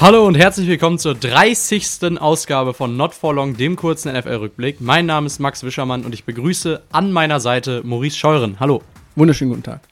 Hallo 0.00 0.26
und 0.26 0.34
herzlich 0.34 0.66
willkommen 0.66 0.98
zur 0.98 1.14
30. 1.14 2.18
Ausgabe 2.18 2.72
von 2.72 2.96
Not 2.96 3.12
For 3.12 3.34
Long, 3.34 3.54
dem 3.58 3.76
kurzen 3.76 4.10
NFL-Rückblick. 4.10 4.80
Mein 4.80 5.04
Name 5.04 5.26
ist 5.26 5.40
Max 5.40 5.62
Wischermann 5.62 6.06
und 6.06 6.14
ich 6.14 6.24
begrüße 6.24 6.80
an 6.90 7.12
meiner 7.12 7.38
Seite 7.38 7.82
Maurice 7.84 8.16
Scheuren. 8.16 8.58
Hallo. 8.60 8.82
Wunderschönen 9.14 9.50
guten 9.50 9.62
Tag. 9.62 9.82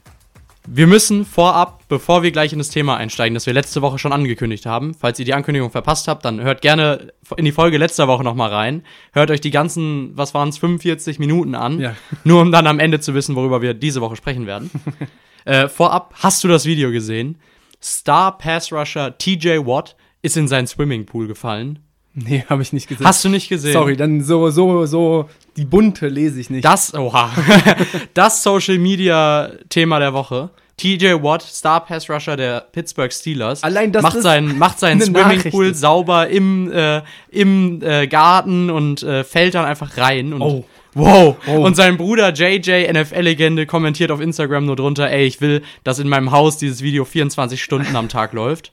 Wir 0.67 0.87
müssen 0.87 1.27
vorab, 1.27 1.83
bevor 1.89 2.23
wir 2.23 2.31
gleich 2.31 2.55
in 2.55 2.59
das 2.59 2.71
Thema 2.71 2.97
einsteigen, 2.97 3.35
das 3.35 3.45
wir 3.45 3.53
letzte 3.53 3.83
Woche 3.83 3.99
schon 3.99 4.15
angekündigt 4.15 4.65
haben, 4.65 4.95
falls 4.95 5.19
ihr 5.19 5.27
die 5.27 5.35
Ankündigung 5.35 5.71
verpasst 5.71 6.09
habt, 6.09 6.25
dann 6.25 6.41
hört 6.41 6.63
gerne 6.63 7.13
in 7.37 7.45
die 7.45 7.53
Folge 7.53 7.77
letzter 7.77 8.09
Woche 8.09 8.25
nochmal 8.25 8.49
rein. 8.49 8.85
Hört 9.13 9.31
euch 9.31 9.43
die 9.43 9.51
ganzen, 9.51 10.17
was 10.17 10.33
waren 10.33 10.49
es, 10.49 10.57
45 10.57 11.19
Minuten 11.19 11.55
an, 11.55 11.81
Ja. 11.81 11.95
nur 12.25 12.41
um 12.41 12.51
dann 12.51 12.67
am 12.67 12.79
Ende 12.81 12.99
zu 13.01 13.13
wissen, 13.13 13.37
worüber 13.37 13.61
wir 13.61 13.75
diese 13.75 14.01
Woche 14.01 14.17
sprechen 14.17 14.47
werden. 14.47 14.71
äh, 15.45 15.69
vorab, 15.69 16.15
hast 16.15 16.43
du 16.45 16.49
das 16.49 16.65
Video 16.65 16.93
gesehen? 16.93 17.37
Star 17.83 18.37
Pass 18.39 18.73
Rusher 18.73 19.17
TJ 19.19 19.59
Watt 19.67 19.97
ist 20.23 20.37
in 20.37 20.49
seinen 20.49 20.67
Swimmingpool 20.67 21.27
gefallen. 21.29 21.79
Nee, 22.15 22.45
habe 22.49 22.63
ich 22.63 22.73
nicht 22.73 22.89
gesehen. 22.89 23.07
Hast 23.07 23.25
du 23.25 23.29
nicht 23.29 23.49
gesehen? 23.49 23.73
Sorry, 23.73 23.97
dann 23.97 24.23
so, 24.25 24.51
so, 24.51 24.87
so, 24.87 25.29
die 25.57 25.65
bunte 25.65 26.09
lese 26.09 26.41
ich 26.41 26.51
nicht. 26.51 26.65
Das, 26.65 26.93
oha, 26.95 27.31
das 28.15 28.43
Social 28.43 28.79
Media 28.79 29.51
Thema 29.69 30.01
der 30.01 30.13
Woche. 30.13 30.51
TJ 30.79 31.07
Watt, 31.23 31.43
Star 31.43 31.85
Pass 31.85 32.09
Rusher 32.09 32.37
der 32.37 32.61
Pittsburgh 32.73 33.13
Steelers, 33.13 33.63
Allein 33.65 33.91
das 33.93 34.03
macht 34.03 34.17
ist 34.17 34.23
seinen, 34.23 34.59
macht 34.59 34.79
seinen 34.79 35.03
eine 35.03 35.05
Swimmingpool 35.07 35.65
Nachricht. 35.67 35.81
sauber 35.81 36.29
im, 36.29 36.71
äh, 36.73 37.03
im 37.31 37.83
äh, 37.83 38.07
Garten 38.07 38.71
und 38.71 39.03
äh, 39.03 39.25
fällt 39.25 39.55
dann 39.55 39.65
einfach 39.65 39.97
rein. 39.99 40.33
Und, 40.33 40.43
Oh. 40.43 40.65
Wow. 40.95 41.37
Oh. 41.47 41.65
Und 41.65 41.77
sein 41.77 41.97
Bruder 41.97 42.33
JJ, 42.33 42.91
NFL-Legende, 42.93 43.67
kommentiert 43.67 44.11
auf 44.11 44.21
Instagram 44.21 44.65
nur 44.67 44.77
drunter, 44.77 45.11
ey, 45.11 45.27
ich 45.27 45.41
will, 45.41 45.63
dass 45.85 45.99
in 45.99 46.09
meinem 46.09 46.31
Haus 46.33 46.57
dieses 46.59 46.83
Video 46.83 47.05
24 47.05 47.63
Stunden 47.63 47.95
am 47.95 48.09
Tag 48.09 48.33
läuft. 48.33 48.73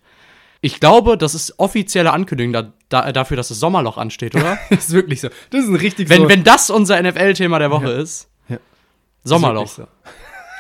Ich 0.62 0.80
glaube, 0.80 1.18
das 1.18 1.36
ist 1.36 1.60
offizielle 1.60 2.12
Ankündigung 2.12 2.54
da, 2.54 2.74
da, 2.90 3.12
dafür, 3.12 3.38
dass 3.38 3.50
das 3.50 3.60
Sommerloch 3.60 3.98
ansteht, 3.98 4.36
oder? 4.36 4.58
Das 4.70 4.86
ist 4.88 4.94
wirklich 4.94 5.22
so. 5.22 5.28
Das 5.52 5.64
ist 5.64 5.70
ein 5.70 5.76
richtig 5.76 6.10
wenn, 6.10 6.24
so. 6.24 6.30
wenn 6.30 6.44
das 6.44 6.70
unser 6.70 7.02
NFL-Thema 7.02 7.60
der 7.60 7.70
Woche 7.70 7.92
Ja. 7.92 8.02
ist. 8.02 8.28
Ja. 8.50 8.58
Sommerloch. 9.24 9.66
Ist 9.66 9.76
so. 9.76 9.88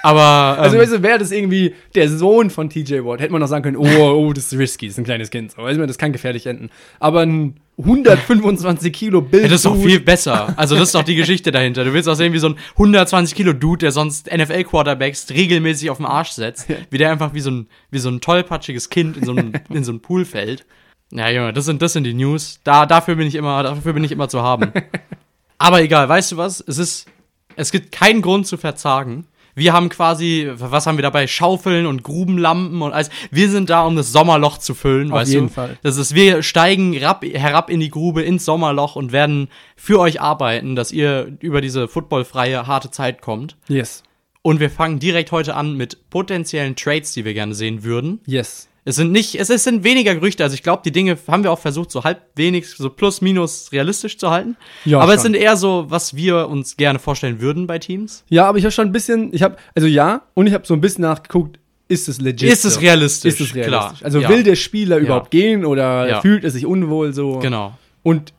Aber 0.04 0.58
ähm, 0.58 0.64
Also, 0.64 0.78
weißt 0.78 0.94
du, 0.94 1.02
wäre 1.02 1.18
das 1.18 1.32
irgendwie 1.32 1.74
der 1.96 2.08
Sohn 2.10 2.52
von 2.52 2.70
TJ 2.70 3.00
Watt, 3.04 3.20
hätte 3.22 3.32
man 3.32 3.42
noch 3.42 3.48
sagen 3.48 3.64
können, 3.64 3.78
oh, 3.78 4.12
oh, 4.12 4.34
das 4.34 4.54
ist 4.54 4.60
risky, 4.60 4.86
das 4.86 4.94
ist 4.94 5.00
ein 5.00 5.06
kleines 5.06 5.32
Kind. 5.32 5.54
So, 5.54 5.64
weißt 5.64 5.80
du, 5.80 5.88
das 5.88 5.98
kann 5.98 6.12
gefährlich 6.12 6.46
enden. 6.46 6.70
Aber 7.00 7.22
ein 7.22 7.60
125 7.78 8.94
Kilo 8.94 9.22
Bild. 9.22 9.44
ja, 9.44 9.50
das 9.50 9.58
ist 9.60 9.66
doch 9.66 9.76
viel 9.76 10.00
besser. 10.00 10.54
Also 10.58 10.76
das 10.76 10.86
ist 10.90 10.96
doch 10.96 11.04
die 11.04 11.16
Geschichte 11.16 11.52
dahinter. 11.52 11.84
Du 11.84 11.94
willst 11.94 12.08
auch 12.08 12.16
sehen, 12.16 12.32
wie 12.32 12.40
so 12.40 12.50
ein 12.50 12.56
120 12.72 13.36
Kilo 13.36 13.52
Dude, 13.52 13.80
der 13.80 13.92
sonst 13.92 14.32
NFL-Quarterbacks 14.32 15.30
regelmäßig 15.30 15.90
auf 15.90 15.98
den 15.98 16.06
Arsch 16.06 16.32
setzt, 16.32 16.68
wie 16.90 16.98
der 16.98 17.12
einfach 17.12 17.34
wie 17.34 17.42
so 17.42 17.52
ein, 17.52 17.68
wie 17.92 18.00
so 18.00 18.10
ein 18.10 18.22
tollpatschiges 18.22 18.90
Kind 18.90 19.18
in 19.18 19.26
so 19.26 19.34
ein, 19.34 19.60
in 19.70 19.84
so 19.84 19.92
ein 19.92 20.00
Pool 20.00 20.24
fällt. 20.24 20.66
Ja, 21.12 21.30
Junge, 21.30 21.54
das 21.54 21.66
sind, 21.66 21.82
das 21.82 21.94
sind 21.94 22.06
die 22.06 22.14
News. 22.14 22.60
Da, 22.64 22.86
dafür 22.86 23.16
bin 23.16 23.28
ich 23.28 23.36
immer, 23.36 23.62
dafür 23.62 23.94
bin 23.94 24.04
ich 24.04 24.12
immer 24.12 24.30
zu 24.30 24.42
haben. 24.42 24.72
Aber 25.58 25.82
egal, 25.82 26.08
weißt 26.08 26.32
du 26.34 26.38
was? 26.38 26.64
Es 26.66 26.78
ist, 26.78 27.08
es 27.56 27.72
gibt 27.72 27.92
keinen 27.92 28.22
Grund 28.22 28.48
zu 28.48 28.58
verzagen. 28.58 29.28
Wir 29.56 29.74
haben 29.74 29.90
quasi, 29.90 30.52
was 30.54 30.86
haben 30.86 30.98
wir 30.98 31.02
dabei? 31.02 31.28
Schaufeln 31.28 31.86
und 31.86 32.04
Grubenlampen 32.04 32.82
und 32.82 32.92
alles. 32.92 33.10
Wir 33.32 33.50
sind 33.50 33.70
da, 33.70 33.86
um 33.86 33.96
das 33.96 34.12
Sommerloch 34.12 34.58
zu 34.58 34.74
füllen, 34.76 35.12
Auf 35.12 35.20
weißt 35.20 35.32
jeden 35.34 35.48
du? 35.48 35.54
Fall. 35.54 35.78
Das 35.82 35.98
ist, 35.98 36.14
wir 36.14 36.44
steigen 36.44 36.94
herab, 36.94 37.24
herab 37.24 37.70
in 37.70 37.80
die 37.80 37.90
Grube, 37.90 38.22
ins 38.22 38.46
Sommerloch 38.46 38.96
und 38.96 39.12
werden 39.14 39.48
für 39.78 40.00
euch 40.00 40.22
arbeiten, 40.22 40.76
dass 40.76 40.92
ihr 40.92 41.38
über 41.40 41.62
diese 41.62 41.88
footballfreie, 41.88 42.68
harte 42.68 42.92
Zeit 42.92 43.22
kommt. 43.22 43.56
Yes. 43.68 44.04
Und 44.42 44.60
wir 44.60 44.70
fangen 44.70 45.00
direkt 45.00 45.32
heute 45.32 45.56
an 45.56 45.76
mit 45.76 46.10
potenziellen 46.10 46.76
Trades, 46.76 47.14
die 47.14 47.26
wir 47.26 47.34
gerne 47.34 47.56
sehen 47.56 47.84
würden. 47.84 48.20
Yes. 48.28 48.68
Es 48.88 48.98
sind 48.98 49.12
nicht, 49.12 49.34
es, 49.36 49.50
es 49.50 49.64
sind 49.64 49.84
weniger 49.84 50.14
Gerüchte, 50.14 50.44
also 50.44 50.54
ich 50.54 50.62
glaube, 50.62 50.84
die 50.86 50.92
Dinge 50.92 51.18
haben 51.28 51.44
wir 51.44 51.52
auch 51.52 51.58
versucht, 51.60 51.90
so 51.90 52.04
halb 52.04 52.22
wenig, 52.36 52.70
so 52.70 52.90
plus 52.92 53.20
minus 53.20 53.72
realistisch 53.72 54.18
zu 54.20 54.30
halten. 54.30 54.56
Ja, 54.86 55.00
Aber 55.00 55.14
es 55.16 55.22
schon. 55.24 55.34
sind 55.34 55.42
eher 55.42 55.58
so, 55.58 55.86
was 55.90 56.16
wir 56.16 56.48
uns 56.48 56.78
gerne 56.78 57.00
vorstellen 57.00 57.42
würden 57.42 57.66
bei 57.66 57.80
Teams. 57.80 58.24
Ja, 58.30 58.46
aber 58.48 58.60
ich 58.60 58.64
habe 58.64 58.72
schon 58.72 58.88
ein 58.88 58.92
bisschen, 58.92 59.34
ich 59.34 59.42
habe, 59.42 59.58
also 59.76 59.88
ja, 59.88 60.22
und 60.36 60.46
ich 60.46 60.54
habe 60.54 60.68
so 60.68 60.76
ein 60.76 60.82
bisschen 60.82 61.02
nachgeguckt, 61.02 61.58
ist 61.88 62.08
es 62.08 62.22
legit? 62.22 62.50
Ist 62.52 62.64
es 62.64 62.80
realistisch? 62.80 63.34
Ist 63.34 63.42
es 63.42 63.56
realistisch? 63.56 63.70
Klar. 63.70 63.96
Also 64.04 64.20
Ja. 64.20 64.30
will 64.30 64.44
der 64.44 64.56
Spieler 64.56 64.98
überhaupt 64.98 65.32
gehen 65.32 65.66
oder 65.66 66.08
Ja. 66.08 66.22
fühlt 66.22 66.44
er 66.44 66.52
sich 66.52 66.66
unwohl 66.68 67.12
so? 67.14 67.40
Genau. 67.40 67.76
Und 68.04 68.34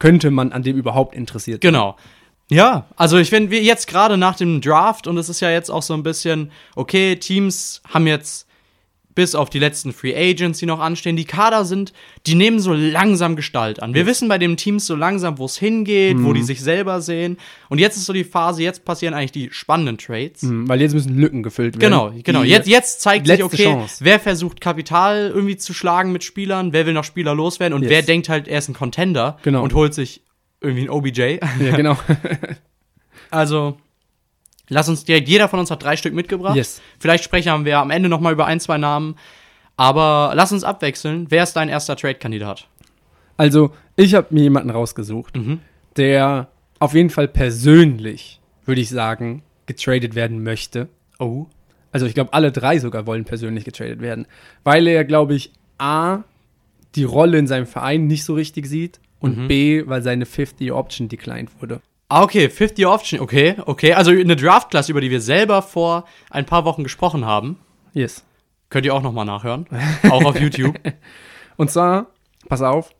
könnte 0.00 0.32
man 0.32 0.50
an 0.52 0.64
dem 0.64 0.76
überhaupt 0.76 1.14
interessiert 1.14 1.62
sein? 1.62 1.72
Genau. 1.72 1.96
Ja, 2.50 2.86
also 2.96 3.18
ich 3.18 3.30
finde, 3.30 3.50
wir 3.52 3.62
jetzt 3.62 3.86
gerade 3.86 4.16
nach 4.16 4.36
dem 4.36 4.60
Draft 4.60 5.06
und 5.06 5.16
es 5.16 5.28
ist 5.28 5.40
ja 5.40 5.50
jetzt 5.50 5.70
auch 5.70 5.82
so 5.82 5.94
ein 5.94 6.02
bisschen, 6.02 6.50
okay, 6.74 7.16
Teams 7.16 7.82
haben 7.88 8.06
jetzt 8.08 8.46
bis 9.14 9.34
auf 9.34 9.50
die 9.50 9.58
letzten 9.58 9.92
Free 9.92 10.14
Agents, 10.16 10.58
die 10.58 10.66
noch 10.66 10.80
anstehen, 10.80 11.16
die 11.16 11.24
Kader 11.24 11.64
sind, 11.64 11.92
die 12.26 12.34
nehmen 12.34 12.60
so 12.60 12.72
langsam 12.72 13.36
Gestalt 13.36 13.82
an. 13.82 13.92
Wir 13.94 14.06
wissen 14.06 14.28
bei 14.28 14.38
den 14.38 14.56
Teams 14.56 14.86
so 14.86 14.94
langsam, 14.96 15.38
wo 15.38 15.44
es 15.44 15.58
hingeht, 15.58 16.16
wo 16.18 16.30
Mhm. 16.30 16.34
die 16.34 16.42
sich 16.42 16.60
selber 16.62 17.00
sehen. 17.00 17.36
Und 17.68 17.78
jetzt 17.78 17.96
ist 17.96 18.06
so 18.06 18.12
die 18.12 18.24
Phase, 18.24 18.62
jetzt 18.62 18.84
passieren 18.84 19.14
eigentlich 19.14 19.32
die 19.32 19.48
spannenden 19.52 19.98
Trades. 19.98 20.42
Hm, 20.42 20.68
Weil 20.68 20.80
jetzt 20.80 20.94
müssen 20.94 21.16
Lücken 21.18 21.42
gefüllt 21.42 21.74
werden. 21.80 21.90
Genau, 21.90 22.12
genau. 22.22 22.42
Die- 22.42 22.48
Jetzt, 22.50 22.68
jetzt 22.68 23.00
zeigt 23.02 23.26
sich, 23.26 23.42
okay, 23.44 23.64
Chance. 23.64 24.04
wer 24.04 24.18
versucht 24.18 24.60
Kapital 24.60 25.30
irgendwie 25.34 25.56
zu 25.56 25.74
schlagen 25.74 26.12
mit 26.12 26.24
Spielern, 26.24 26.72
wer 26.72 26.86
will 26.86 26.94
noch 26.94 27.04
Spieler 27.04 27.34
loswerden 27.34 27.74
und 27.76 27.82
Yes. 27.82 27.90
wer 27.90 28.02
denkt 28.02 28.28
halt, 28.28 28.48
er 28.48 28.58
ist 28.58 28.68
ein 28.68 28.74
Contender 28.74 29.38
Genau. 29.42 29.62
und 29.62 29.74
holt 29.74 29.92
sich 29.94 30.22
irgendwie 30.60 30.84
ein 30.84 30.90
OBJ. 30.90 31.38
Ja, 31.60 31.76
genau. 31.76 31.96
Also, 33.30 33.78
lass 34.72 34.88
uns 34.88 35.04
direkt, 35.04 35.28
jeder 35.28 35.48
von 35.48 35.60
uns 35.60 35.70
hat 35.70 35.82
drei 35.82 35.96
Stück 35.96 36.14
mitgebracht. 36.14 36.56
Yes. 36.56 36.80
Vielleicht 36.98 37.24
sprechen 37.24 37.64
wir 37.64 37.78
am 37.78 37.90
Ende 37.90 38.08
noch 38.08 38.20
mal 38.20 38.32
über 38.32 38.46
ein, 38.46 38.60
zwei 38.60 38.78
Namen. 38.78 39.16
Aber 39.76 40.32
lass 40.34 40.52
uns 40.52 40.64
abwechseln. 40.64 41.26
Wer 41.30 41.42
ist 41.44 41.54
dein 41.54 41.68
erster 41.68 41.96
Trade-Kandidat? 41.96 42.68
Also, 43.36 43.72
ich 43.96 44.14
habe 44.14 44.28
mir 44.30 44.42
jemanden 44.42 44.70
rausgesucht, 44.70 45.36
Mhm. 45.36 45.60
der 45.96 46.48
auf 46.78 46.94
jeden 46.94 47.10
Fall 47.10 47.28
persönlich, 47.28 48.40
würde 48.66 48.80
ich 48.80 48.90
sagen, 48.90 49.42
getradet 49.66 50.14
werden 50.14 50.42
möchte. 50.42 50.88
Oh. 51.18 51.46
Also, 51.90 52.06
ich 52.06 52.14
glaube, 52.14 52.32
alle 52.32 52.52
drei 52.52 52.78
sogar 52.78 53.06
wollen 53.06 53.24
persönlich 53.24 53.64
getradet 53.64 54.00
werden. 54.00 54.26
Weil 54.64 54.86
er, 54.86 55.04
glaube 55.04 55.34
ich, 55.34 55.52
A, 55.78 56.20
die 56.94 57.04
Rolle 57.04 57.38
in 57.38 57.46
seinem 57.46 57.66
Verein 57.66 58.06
nicht 58.06 58.24
so 58.24 58.34
richtig 58.34 58.66
sieht 58.66 59.00
und 59.20 59.38
Mhm. 59.38 59.48
B, 59.48 59.82
weil 59.86 60.02
seine 60.02 60.26
50-Option 60.26 61.08
declined 61.08 61.50
wurde. 61.60 61.80
Ah, 62.14 62.22
okay, 62.24 62.50
50 62.50 62.86
Option. 62.86 63.20
Okay, 63.20 63.56
okay. 63.64 63.94
Also 63.94 64.10
eine 64.10 64.36
Draft-Class, 64.36 64.90
über 64.90 65.00
die 65.00 65.10
wir 65.10 65.22
selber 65.22 65.62
vor 65.62 66.04
ein 66.28 66.44
paar 66.44 66.66
Wochen 66.66 66.82
gesprochen 66.82 67.24
haben. 67.24 67.58
Yes. 67.94 68.22
Könnt 68.68 68.84
ihr 68.84 68.94
auch 68.94 69.00
noch 69.00 69.12
mal 69.12 69.24
nachhören. 69.24 69.66
auch 70.10 70.22
auf 70.22 70.38
YouTube. 70.38 70.78
Und 71.56 71.70
zwar, 71.70 72.08
pass 72.50 72.60
auf, 72.60 72.90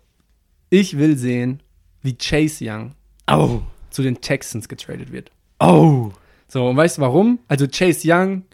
ich 0.71 0.97
will 0.97 1.19
sehen, 1.19 1.63
wie 2.01 2.17
Chase 2.17 2.65
Young 2.67 2.93
Oh. 3.31 3.61
zu 3.91 4.03
den 4.03 4.23
Texans 4.23 4.67
getradet 4.67 5.13
wird. 5.13 5.31
Oh. 5.61 6.11
So, 6.49 6.67
und 6.69 6.77
weißt 6.79 6.97
du 6.97 7.03
warum? 7.03 7.39
Also 7.49 7.67
Chase 7.67 8.01
Young 8.11 8.45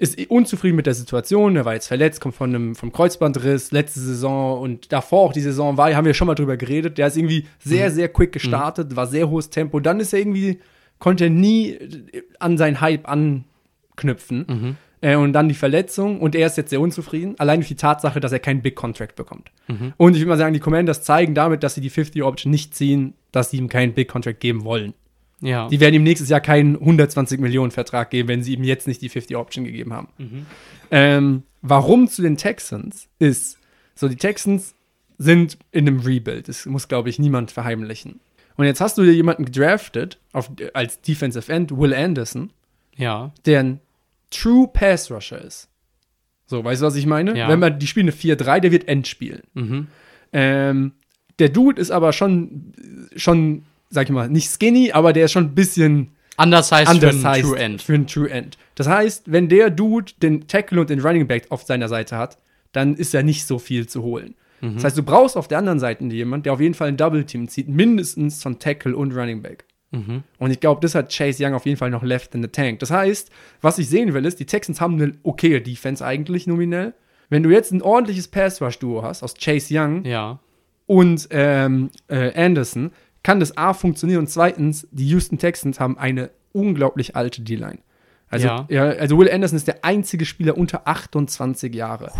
ist 0.00 0.18
unzufrieden 0.30 0.76
mit 0.76 0.86
der 0.86 0.94
Situation, 0.94 1.56
er 1.56 1.66
war 1.66 1.74
jetzt 1.74 1.88
verletzt, 1.88 2.20
kommt 2.22 2.34
von 2.34 2.54
einem 2.54 2.74
vom 2.74 2.90
Kreuzbandriss, 2.90 3.70
letzte 3.70 4.00
Saison 4.00 4.60
und 4.60 4.92
davor 4.92 5.20
auch 5.20 5.32
die 5.34 5.42
Saison 5.42 5.76
war, 5.76 5.94
haben 5.94 6.06
wir 6.06 6.14
schon 6.14 6.26
mal 6.26 6.34
drüber 6.34 6.56
geredet, 6.56 6.96
der 6.96 7.08
ist 7.08 7.18
irgendwie 7.18 7.46
sehr, 7.58 7.90
sehr 7.90 8.08
quick 8.08 8.32
gestartet, 8.32 8.96
war 8.96 9.06
sehr 9.06 9.28
hohes 9.28 9.50
Tempo, 9.50 9.78
dann 9.78 10.00
ist 10.00 10.14
er 10.14 10.20
irgendwie, 10.20 10.58
konnte 10.98 11.24
er 11.24 11.30
nie 11.30 11.72
äh, 11.72 12.22
an 12.38 12.56
seinen 12.56 12.80
Hype 12.80 13.06
anknüpfen. 13.08 14.46
Äh, 15.02 15.16
und 15.16 15.34
dann 15.34 15.48
die 15.48 15.54
Verletzung 15.54 16.20
und 16.20 16.34
er 16.34 16.46
ist 16.46 16.56
jetzt 16.56 16.70
sehr 16.70 16.80
unzufrieden, 16.80 17.34
allein 17.38 17.60
durch 17.60 17.68
die 17.68 17.76
Tatsache, 17.76 18.20
dass 18.20 18.32
er 18.32 18.38
keinen 18.38 18.62
Big 18.62 18.76
Contract 18.76 19.16
bekommt. 19.16 19.50
Und 19.98 20.14
ich 20.14 20.20
will 20.20 20.28
mal 20.28 20.38
sagen, 20.38 20.54
die 20.54 20.60
Commanders 20.60 21.02
zeigen 21.02 21.34
damit, 21.34 21.62
dass 21.62 21.74
sie 21.74 21.80
die 21.82 21.90
50 21.90 22.22
Option 22.22 22.50
nicht 22.50 22.74
ziehen, 22.74 23.12
dass 23.32 23.50
sie 23.50 23.58
ihm 23.58 23.68
keinen 23.68 23.92
Big 23.92 24.08
Contract 24.08 24.40
geben 24.40 24.64
wollen. 24.64 24.94
Ja. 25.40 25.68
Die 25.68 25.80
werden 25.80 25.94
ihm 25.94 26.02
nächstes 26.02 26.28
Jahr 26.28 26.40
keinen 26.40 26.76
120 26.76 27.40
Millionen 27.40 27.70
Vertrag 27.70 28.10
geben, 28.10 28.28
wenn 28.28 28.42
sie 28.42 28.54
ihm 28.54 28.64
jetzt 28.64 28.86
nicht 28.86 29.00
die 29.02 29.08
50 29.08 29.36
Option 29.36 29.64
gegeben 29.64 29.92
haben. 29.92 30.08
Ähm, 30.90 31.42
warum 31.62 32.08
zu 32.08 32.22
den 32.22 32.36
Texans 32.36 33.08
ist, 33.18 33.58
so 33.94 34.08
die 34.08 34.16
Texans 34.16 34.74
sind 35.18 35.58
in 35.70 35.86
einem 35.86 36.00
Rebuild. 36.00 36.48
Das 36.48 36.66
muss, 36.66 36.88
glaube 36.88 37.10
ich, 37.10 37.18
niemand 37.18 37.50
verheimlichen. 37.50 38.20
Und 38.56 38.66
jetzt 38.66 38.80
hast 38.80 38.98
du 38.98 39.02
dir 39.02 39.12
jemanden 39.12 39.44
gedraftet 39.44 40.18
auf, 40.32 40.50
als 40.74 41.00
Defensive 41.00 41.50
End, 41.52 41.76
Will 41.76 41.94
Anderson, 41.94 42.50
ja. 42.96 43.32
der 43.46 43.60
ein 43.60 43.80
True 44.30 44.68
Pass 44.72 45.10
Rusher 45.10 45.42
ist. 45.42 45.68
So, 46.46 46.64
weißt 46.64 46.82
du, 46.82 46.86
was 46.86 46.96
ich 46.96 47.06
meine? 47.06 47.38
Ja. 47.38 47.48
Wenn 47.48 47.60
man 47.60 47.78
die 47.78 47.86
spielen 47.86 48.08
eine 48.08 48.16
4-3, 48.16 48.60
der 48.60 48.72
wird 48.72 48.88
End 48.88 49.06
spielen. 49.06 49.42
Mhm. 49.54 49.86
Ähm, 50.32 50.92
der 51.38 51.48
Dude 51.48 51.80
ist 51.80 51.90
aber 51.90 52.12
schon, 52.12 52.72
schon, 53.16 53.64
sag 53.90 54.04
ich 54.06 54.10
mal, 54.12 54.28
nicht 54.28 54.48
skinny, 54.48 54.92
aber 54.92 55.12
der 55.12 55.26
ist 55.26 55.32
schon 55.32 55.44
ein 55.44 55.54
bisschen 55.54 56.12
Anders 56.36 56.72
heißt 56.72 56.98
für 57.00 57.08
ein 57.10 57.42
True 57.42 57.58
End. 57.58 57.82
Für 57.82 57.94
einen 57.94 58.06
True 58.06 58.30
End. 58.30 58.56
Das 58.74 58.88
heißt, 58.88 59.30
wenn 59.30 59.48
der 59.50 59.68
Dude 59.68 60.12
den 60.22 60.46
Tackle 60.46 60.80
und 60.80 60.88
den 60.88 61.00
Running 61.00 61.26
Back 61.26 61.46
auf 61.50 61.64
seiner 61.64 61.88
Seite 61.88 62.16
hat, 62.16 62.38
dann 62.72 62.94
ist 62.94 63.12
ja 63.12 63.22
nicht 63.22 63.46
so 63.46 63.58
viel 63.58 63.86
zu 63.86 64.02
holen. 64.02 64.34
Mhm. 64.62 64.74
Das 64.76 64.84
heißt, 64.84 64.96
du 64.96 65.02
brauchst 65.02 65.36
auf 65.36 65.48
der 65.48 65.58
anderen 65.58 65.80
Seite 65.80 66.02
jemanden, 66.04 66.44
der 66.44 66.54
auf 66.54 66.60
jeden 66.60 66.72
Fall 66.74 66.88
ein 66.88 66.96
Double 66.96 67.24
Team 67.26 67.46
zieht, 67.48 67.68
mindestens 67.68 68.42
von 68.42 68.58
Tackle 68.58 68.96
und 68.96 69.14
Running 69.14 69.42
Back. 69.42 69.64
Mhm. 69.90 70.22
Und 70.38 70.50
ich 70.50 70.60
glaube, 70.60 70.80
das 70.80 70.94
hat 70.94 71.12
Chase 71.14 71.44
Young 71.44 71.52
auf 71.52 71.66
jeden 71.66 71.76
Fall 71.76 71.90
noch 71.90 72.04
left 72.04 72.34
in 72.34 72.40
the 72.42 72.48
tank. 72.48 72.78
Das 72.78 72.90
heißt, 72.90 73.28
was 73.60 73.78
ich 73.78 73.88
sehen 73.90 74.14
will, 74.14 74.24
ist, 74.24 74.38
die 74.40 74.46
Texans 74.46 74.80
haben 74.80 74.94
eine 74.94 75.12
okaye 75.24 75.60
Defense 75.60 76.02
eigentlich 76.04 76.46
nominell. 76.46 76.94
wenn 77.28 77.42
du 77.42 77.50
jetzt 77.50 77.70
ein 77.72 77.82
ordentliches 77.82 78.28
Pass-Rush-Duo 78.28 79.02
hast 79.02 79.22
aus 79.22 79.34
Chase 79.34 79.74
Young 79.76 80.04
Ja. 80.04 80.38
und 80.86 81.28
ähm, 81.32 81.90
äh, 82.08 82.32
Anderson, 82.40 82.92
kann 83.22 83.40
das 83.40 83.56
A 83.56 83.72
funktionieren 83.74 84.20
und 84.20 84.28
zweitens, 84.28 84.88
die 84.90 85.06
Houston 85.08 85.38
Texans 85.38 85.78
haben 85.78 85.98
eine 85.98 86.30
unglaublich 86.52 87.16
alte 87.16 87.42
D-Line. 87.42 87.78
Also, 88.28 88.46
Ja. 88.46 88.66
ja. 88.68 88.84
also 88.84 89.18
Will 89.18 89.30
Anderson 89.30 89.56
ist 89.56 89.66
der 89.68 89.84
einzige 89.84 90.24
Spieler 90.24 90.56
unter 90.56 90.86
28 90.86 91.74
Jahre. 91.74 92.12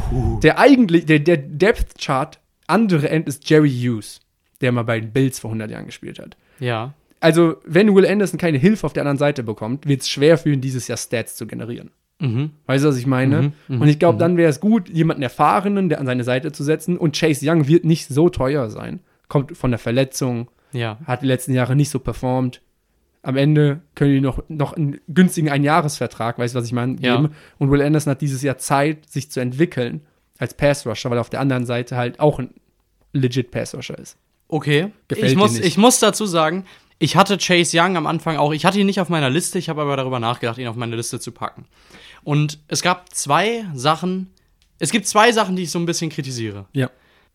Der 0.43 0.59
eigentlich, 0.59 1.07
der, 1.07 1.21
der 1.21 1.37
Depth-Chart 1.37 2.41
andere 2.67 3.09
End 3.09 3.29
ist 3.29 3.49
Jerry 3.49 3.71
Hughes, 3.71 4.21
der 4.61 4.73
mal 4.73 4.83
bei 4.83 5.01
den 5.01 5.13
Bills 5.13 5.39
vor 5.39 5.51
100 5.51 5.71
Jahren 5.71 5.87
gespielt 5.87 6.19
hat. 6.19 6.37
Ja. 6.59 6.95
Also, 7.21 7.57
wenn 7.65 7.95
Will 7.95 8.07
Anderson 8.07 8.39
keine 8.39 8.59
Hilfe 8.59 8.87
auf 8.87 8.93
der 8.93 9.03
anderen 9.03 9.19
Seite 9.19 9.43
bekommt, 9.43 9.87
wird 9.87 10.03
es 10.03 10.09
schwer 10.09 10.39
für 10.39 10.51
ihn, 10.53 10.61
dieses 10.61 10.89
Jahr 10.89 10.97
Stats 10.99 11.37
zu 11.37 11.47
generieren. 11.47 11.91
Mhm. 12.19 12.51
Weißt 12.67 12.85
du, 12.85 12.89
was 12.89 12.97
ich 12.97 13.07
meine? 13.07 13.53
und 13.69 13.89
ich 13.89 13.99
glaube, 13.99 14.19
dann 14.19 14.37
wäre 14.37 14.51
es 14.51 14.61
gut, 14.61 14.89
jemanden 14.89 15.23
Erfahrenen, 15.23 15.89
der 15.89 16.01
an 16.01 16.07
seine 16.07 16.25
Seite 16.25 16.53
zu 16.53 16.65
setzen. 16.65 16.97
Und 16.99 17.19
Chase 17.19 17.49
Young 17.49 17.67
wird 17.67 17.85
nicht 17.85 18.09
so 18.09 18.29
teuer 18.29 18.69
sein. 18.71 19.01
Kommt 19.29 19.57
von 19.57 19.71
der 19.71 19.79
Verletzung, 19.79 20.51
Ja. 20.73 20.99
hat 21.05 21.23
die 21.23 21.27
letzten 21.27 21.53
Jahre 21.55 21.77
nicht 21.77 21.91
so 21.91 21.99
performt. 21.99 22.61
Am 23.23 23.37
Ende 23.37 23.81
können 23.95 24.15
die 24.15 24.21
noch, 24.21 24.43
noch 24.49 24.73
einen 24.73 24.99
günstigen 25.09 25.51
Einjahresvertrag, 25.51 26.39
weißt 26.39 26.55
du, 26.55 26.59
was 26.59 26.67
ich 26.67 26.73
meine, 26.73 26.97
Ja. 27.01 27.17
geben. 27.17 27.35
Und 27.59 27.71
Will 27.71 27.83
Anderson 27.83 28.13
hat 28.13 28.21
dieses 28.23 28.43
Jahr 28.43 28.57
Zeit, 28.59 29.11
sich 29.11 29.31
zu 29.31 29.41
entwickeln 29.41 30.01
als 30.39 30.55
Pass-Rusher, 30.55 31.11
weil 31.11 31.19
er 31.19 31.21
auf 31.21 31.31
der 31.31 31.41
anderen 31.41 31.67
Seite 31.67 31.97
halt 31.97 32.19
auch 32.19 32.39
ein 32.39 32.55
legit 33.13 33.51
Pass-Rusher 33.51 33.99
ist. 33.99 34.17
Okay. 34.49 34.91
Gefällt 35.09 35.33
ich, 35.33 35.37
muss, 35.37 35.53
nicht. 35.53 35.65
ich 35.65 35.77
muss 35.77 35.99
dazu 36.01 36.25
sagen, 36.25 36.65
ich 36.99 37.17
hatte 37.17 37.37
Chase 37.39 37.77
Young 37.79 37.97
am 37.97 38.07
Anfang 38.07 38.37
auch, 38.37 38.53
ich 38.53 38.65
hatte 38.65 38.79
ihn 38.81 38.87
nicht 38.87 39.01
auf 39.01 39.09
meiner 39.11 39.31
Liste, 39.31 39.59
ich 39.59 39.69
habe 39.69 39.83
aber 39.83 39.97
darüber 39.97 40.19
nachgedacht, 40.19 40.59
ihn 40.59 40.67
auf 40.69 40.77
meine 40.77 40.97
Liste 40.97 41.21
zu 41.21 41.33
packen. 41.33 41.67
Und 42.25 42.59
es 42.69 42.83
gab 42.83 43.13
zwei 43.15 43.65
Sachen, 43.75 44.31
es 44.79 44.91
gibt 44.91 45.07
zwei 45.07 45.31
Sachen, 45.33 45.57
die 45.57 45.63
ich 45.65 45.71
so 45.71 45.79
ein 45.79 45.87
bisschen 45.87 46.11
kritisiere. 46.11 46.67
Ja. 46.73 46.91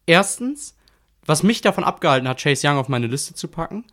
Erstens, 0.06 0.76
was 1.26 1.44
mich 1.44 1.62
davon 1.62 1.84
abgehalten 1.84 2.28
hat, 2.28 2.42
Chase 2.42 2.68
Young 2.68 2.78
auf 2.78 2.88
meine 2.90 3.08
Liste 3.08 3.34
zu 3.34 3.48
packen, 3.48 3.84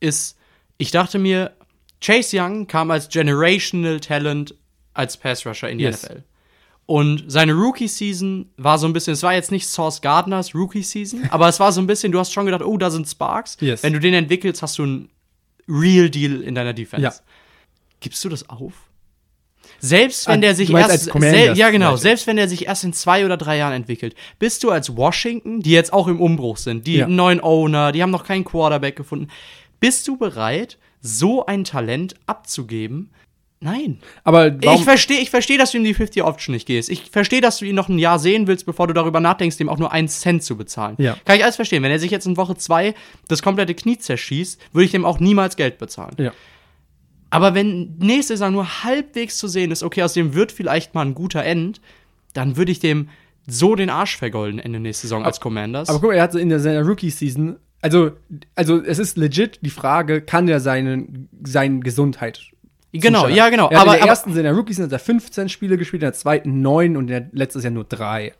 ist, 0.00 0.36
ich 0.78 0.90
dachte 0.90 1.18
mir, 1.18 1.52
Chase 2.00 2.36
Young 2.38 2.66
kam 2.66 2.90
als 2.90 3.08
Generational 3.08 4.00
Talent 4.00 4.54
als 4.94 5.16
Pass 5.16 5.46
Rusher 5.46 5.68
in 5.68 5.78
die 5.78 5.84
Yes. 5.84 6.02
NFL. 6.02 6.22
Und 6.86 7.24
seine 7.28 7.52
Rookie-Season 7.52 8.50
war 8.56 8.76
so 8.78 8.86
ein 8.86 8.92
bisschen, 8.92 9.12
es 9.12 9.22
war 9.22 9.32
jetzt 9.32 9.52
nicht 9.52 9.68
Source 9.68 10.00
Gardners 10.00 10.54
Rookie-Season, 10.54 11.28
aber 11.30 11.48
es 11.48 11.60
war 11.60 11.70
so 11.70 11.80
ein 11.80 11.86
bisschen, 11.86 12.10
du 12.10 12.18
hast 12.18 12.32
schon 12.32 12.46
gedacht, 12.46 12.62
oh, 12.62 12.76
da 12.76 12.90
sind 12.90 13.06
Sparks. 13.08 13.56
Yes. 13.60 13.82
Wenn 13.84 13.92
du 13.92 14.00
den 14.00 14.14
entwickelst, 14.14 14.60
hast 14.62 14.78
du 14.78 14.82
einen 14.82 15.10
Real 15.68 16.10
Deal 16.10 16.42
in 16.42 16.54
deiner 16.56 16.72
Defense. 16.72 17.04
Ja. 17.04 17.12
Gibst 18.00 18.24
du 18.24 18.28
das 18.28 18.48
auf? 18.48 18.72
Selbst 19.80 20.28
wenn 20.28 20.34
Ah, 20.38 20.42
der 20.42 20.54
sich 20.54 20.70
erst, 20.70 21.10
sel 21.12 21.56
ja 21.56 21.70
genau, 21.70 21.96
selbst 21.96 22.26
wenn 22.26 22.36
der 22.36 22.48
sich 22.48 22.66
erst 22.66 22.84
in 22.84 22.92
zwei 22.92 23.24
oder 23.24 23.36
drei 23.36 23.56
Jahren 23.56 23.72
entwickelt, 23.72 24.14
bist 24.38 24.62
du 24.62 24.70
als 24.70 24.96
Washington, 24.96 25.60
die 25.60 25.70
jetzt 25.72 25.92
auch 25.92 26.06
im 26.06 26.20
Umbruch 26.20 26.58
sind, 26.58 26.86
die 26.86 26.96
Ja. 26.96 27.06
einen 27.06 27.16
neuen 27.16 27.40
Owner, 27.42 27.90
die 27.92 28.02
haben 28.02 28.10
noch 28.10 28.24
keinen 28.24 28.44
Quarterback 28.44 28.96
gefunden, 28.96 29.28
bist 29.80 30.06
du 30.06 30.16
bereit, 30.18 30.76
so 31.00 31.46
ein 31.46 31.64
Talent 31.64 32.14
abzugeben? 32.26 33.10
Nein. 33.62 33.98
Aber 34.24 34.54
Ich 34.62 34.84
verstehe, 34.84 35.18
ich 35.20 35.28
verstehe, 35.28 35.58
dass 35.58 35.72
du 35.72 35.78
in 35.78 35.84
die 35.84 35.92
50 35.92 36.22
Option 36.24 36.54
nicht 36.54 36.66
gehst. 36.66 36.88
Ich 36.88 37.10
verstehe, 37.10 37.42
dass 37.42 37.58
du 37.58 37.66
ihn 37.66 37.74
noch 37.74 37.90
ein 37.90 37.98
Jahr 37.98 38.18
sehen 38.18 38.46
willst, 38.46 38.64
bevor 38.64 38.86
du 38.86 38.94
darüber 38.94 39.20
nachdenkst, 39.20 39.58
dem 39.58 39.68
auch 39.68 39.76
nur 39.78 39.92
einen 39.92 40.08
Cent 40.08 40.42
zu 40.42 40.56
bezahlen. 40.56 40.96
Ja. 40.98 41.16
Kann 41.26 41.36
ich 41.36 41.42
alles 41.42 41.56
verstehen. 41.56 41.82
Wenn 41.82 41.90
er 41.90 41.98
sich 41.98 42.10
jetzt 42.10 42.26
in 42.26 42.38
Woche 42.38 42.56
zwei 42.56 42.94
das 43.28 43.42
komplette 43.42 43.74
Knie 43.74 43.98
zerschießt, 43.98 44.58
würde 44.72 44.84
ich 44.86 44.92
dem 44.92 45.04
auch 45.04 45.20
niemals 45.20 45.56
Geld 45.56 45.76
bezahlen. 45.78 46.14
ja. 46.18 46.32
Aber 47.30 47.54
wenn 47.54 47.96
nächste 47.98 48.34
Saison 48.34 48.52
nur 48.52 48.84
halbwegs 48.84 49.38
zu 49.38 49.48
sehen 49.48 49.70
ist, 49.70 49.82
okay, 49.82 50.02
aus 50.02 50.12
dem 50.12 50.34
wird 50.34 50.52
vielleicht 50.52 50.94
mal 50.94 51.06
ein 51.06 51.14
guter 51.14 51.44
End, 51.44 51.80
dann 52.34 52.56
würde 52.56 52.72
ich 52.72 52.80
dem 52.80 53.08
so 53.46 53.74
den 53.74 53.90
Arsch 53.90 54.16
vergolden 54.16 54.58
Ende 54.58 54.80
nächste 54.80 55.06
Saison 55.06 55.24
als 55.24 55.40
Commanders. 55.40 55.88
Aber 55.88 56.00
guck 56.00 56.10
mal, 56.10 56.16
er 56.16 56.24
hat 56.24 56.34
in 56.34 56.48
der, 56.48 56.60
seiner 56.60 56.82
Rookie-Season, 56.82 57.56
also, 57.82 58.12
also 58.54 58.82
es 58.82 58.98
ist 58.98 59.16
legit 59.16 59.60
die 59.62 59.70
Frage, 59.70 60.20
kann 60.20 60.48
er 60.48 60.60
seinen, 60.60 61.28
seine 61.42 61.80
Gesundheit 61.80 62.40
genau, 62.92 63.28
ja, 63.28 63.48
genau. 63.50 63.68
Er 63.70 63.80
hat 63.80 63.86
aber, 63.86 63.92
in 63.92 63.98
der 63.98 64.02
aber 64.02 64.10
ersten, 64.10 64.36
in 64.36 64.42
der 64.42 64.52
Rookie-Season 64.52 64.86
hat 64.86 64.92
er 64.92 64.98
15 64.98 65.48
Spiele 65.48 65.78
gespielt, 65.78 66.02
in 66.02 66.06
der 66.06 66.12
zweiten 66.12 66.60
9 66.60 66.96
und 66.96 67.04
in 67.04 67.08
der 67.08 67.28
letztes 67.32 67.62
Jahr 67.62 67.72
nur 67.72 67.84
3. 67.84 68.32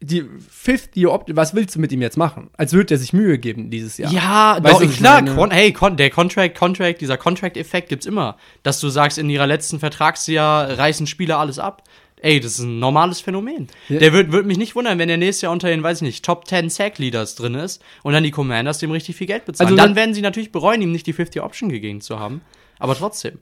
Die 0.00 0.24
fifth 0.50 0.96
Year 0.96 1.10
Opt 1.12 1.34
was 1.34 1.54
willst 1.54 1.76
du 1.76 1.80
mit 1.80 1.90
ihm 1.92 2.02
jetzt 2.02 2.16
machen? 2.16 2.50
Als 2.56 2.72
würde 2.72 2.94
er 2.94 2.98
sich 2.98 3.12
Mühe 3.12 3.38
geben 3.38 3.70
dieses 3.70 3.96
Jahr. 3.96 4.12
Ja, 4.12 4.58
Weißt 4.60 4.74
doch, 4.74 4.80
du, 4.80 4.88
klar? 4.88 5.24
Con 5.24 5.50
hey, 5.50 5.72
Con 5.72 5.96
der 5.96 6.10
Contract, 6.10 6.56
Contract, 6.56 7.00
dieser 7.00 7.16
Contract-Effekt 7.16 7.88
gibt's 7.88 8.04
immer. 8.04 8.36
Dass 8.62 8.80
du 8.80 8.88
sagst, 8.90 9.16
in 9.18 9.30
ihrer 9.30 9.46
letzten 9.46 9.78
Vertragsjahr 9.78 10.78
reißen 10.78 11.06
Spieler 11.06 11.38
alles 11.38 11.58
ab. 11.58 11.84
Ey, 12.20 12.40
das 12.40 12.52
ist 12.52 12.60
ein 12.60 12.78
normales 12.78 13.20
Phänomen. 13.20 13.68
Ja. 13.88 13.98
Der 13.98 14.12
wird, 14.12 14.32
wird 14.32 14.46
mich 14.46 14.56
nicht 14.58 14.74
wundern, 14.74 14.98
wenn 14.98 15.08
der 15.08 15.18
nächstes 15.18 15.42
Jahr 15.42 15.52
unter 15.52 15.68
den, 15.68 15.82
weiß 15.82 15.98
ich 15.98 16.02
nicht, 16.06 16.24
Top 16.24 16.46
10 16.46 16.70
Sack-Leaders 16.70 17.34
drin 17.34 17.54
ist 17.54 17.82
und 18.02 18.14
dann 18.14 18.24
die 18.24 18.30
Commanders 18.30 18.78
dem 18.78 18.90
richtig 18.90 19.16
viel 19.16 19.26
Geld 19.26 19.44
bezahlen. 19.44 19.68
Also 19.68 19.76
dann 19.76 19.90
dann- 19.90 19.96
werden 19.96 20.14
sie 20.14 20.22
natürlich 20.22 20.50
bereuen, 20.50 20.80
ihm 20.80 20.90
nicht 20.92 21.06
die 21.06 21.12
50 21.12 21.42
Option 21.42 21.68
gegeben 21.68 22.00
zu 22.00 22.18
haben. 22.18 22.40
Aber 22.78 22.94
trotzdem. 22.94 23.38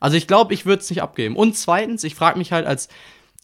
Also 0.00 0.16
ich 0.16 0.26
glaube, 0.26 0.52
ich 0.54 0.66
würde 0.66 0.82
es 0.82 0.90
nicht 0.90 1.02
abgeben. 1.02 1.36
Und 1.36 1.56
zweitens, 1.56 2.04
ich 2.04 2.14
frage 2.14 2.38
mich 2.38 2.52
halt 2.52 2.66
als 2.66 2.88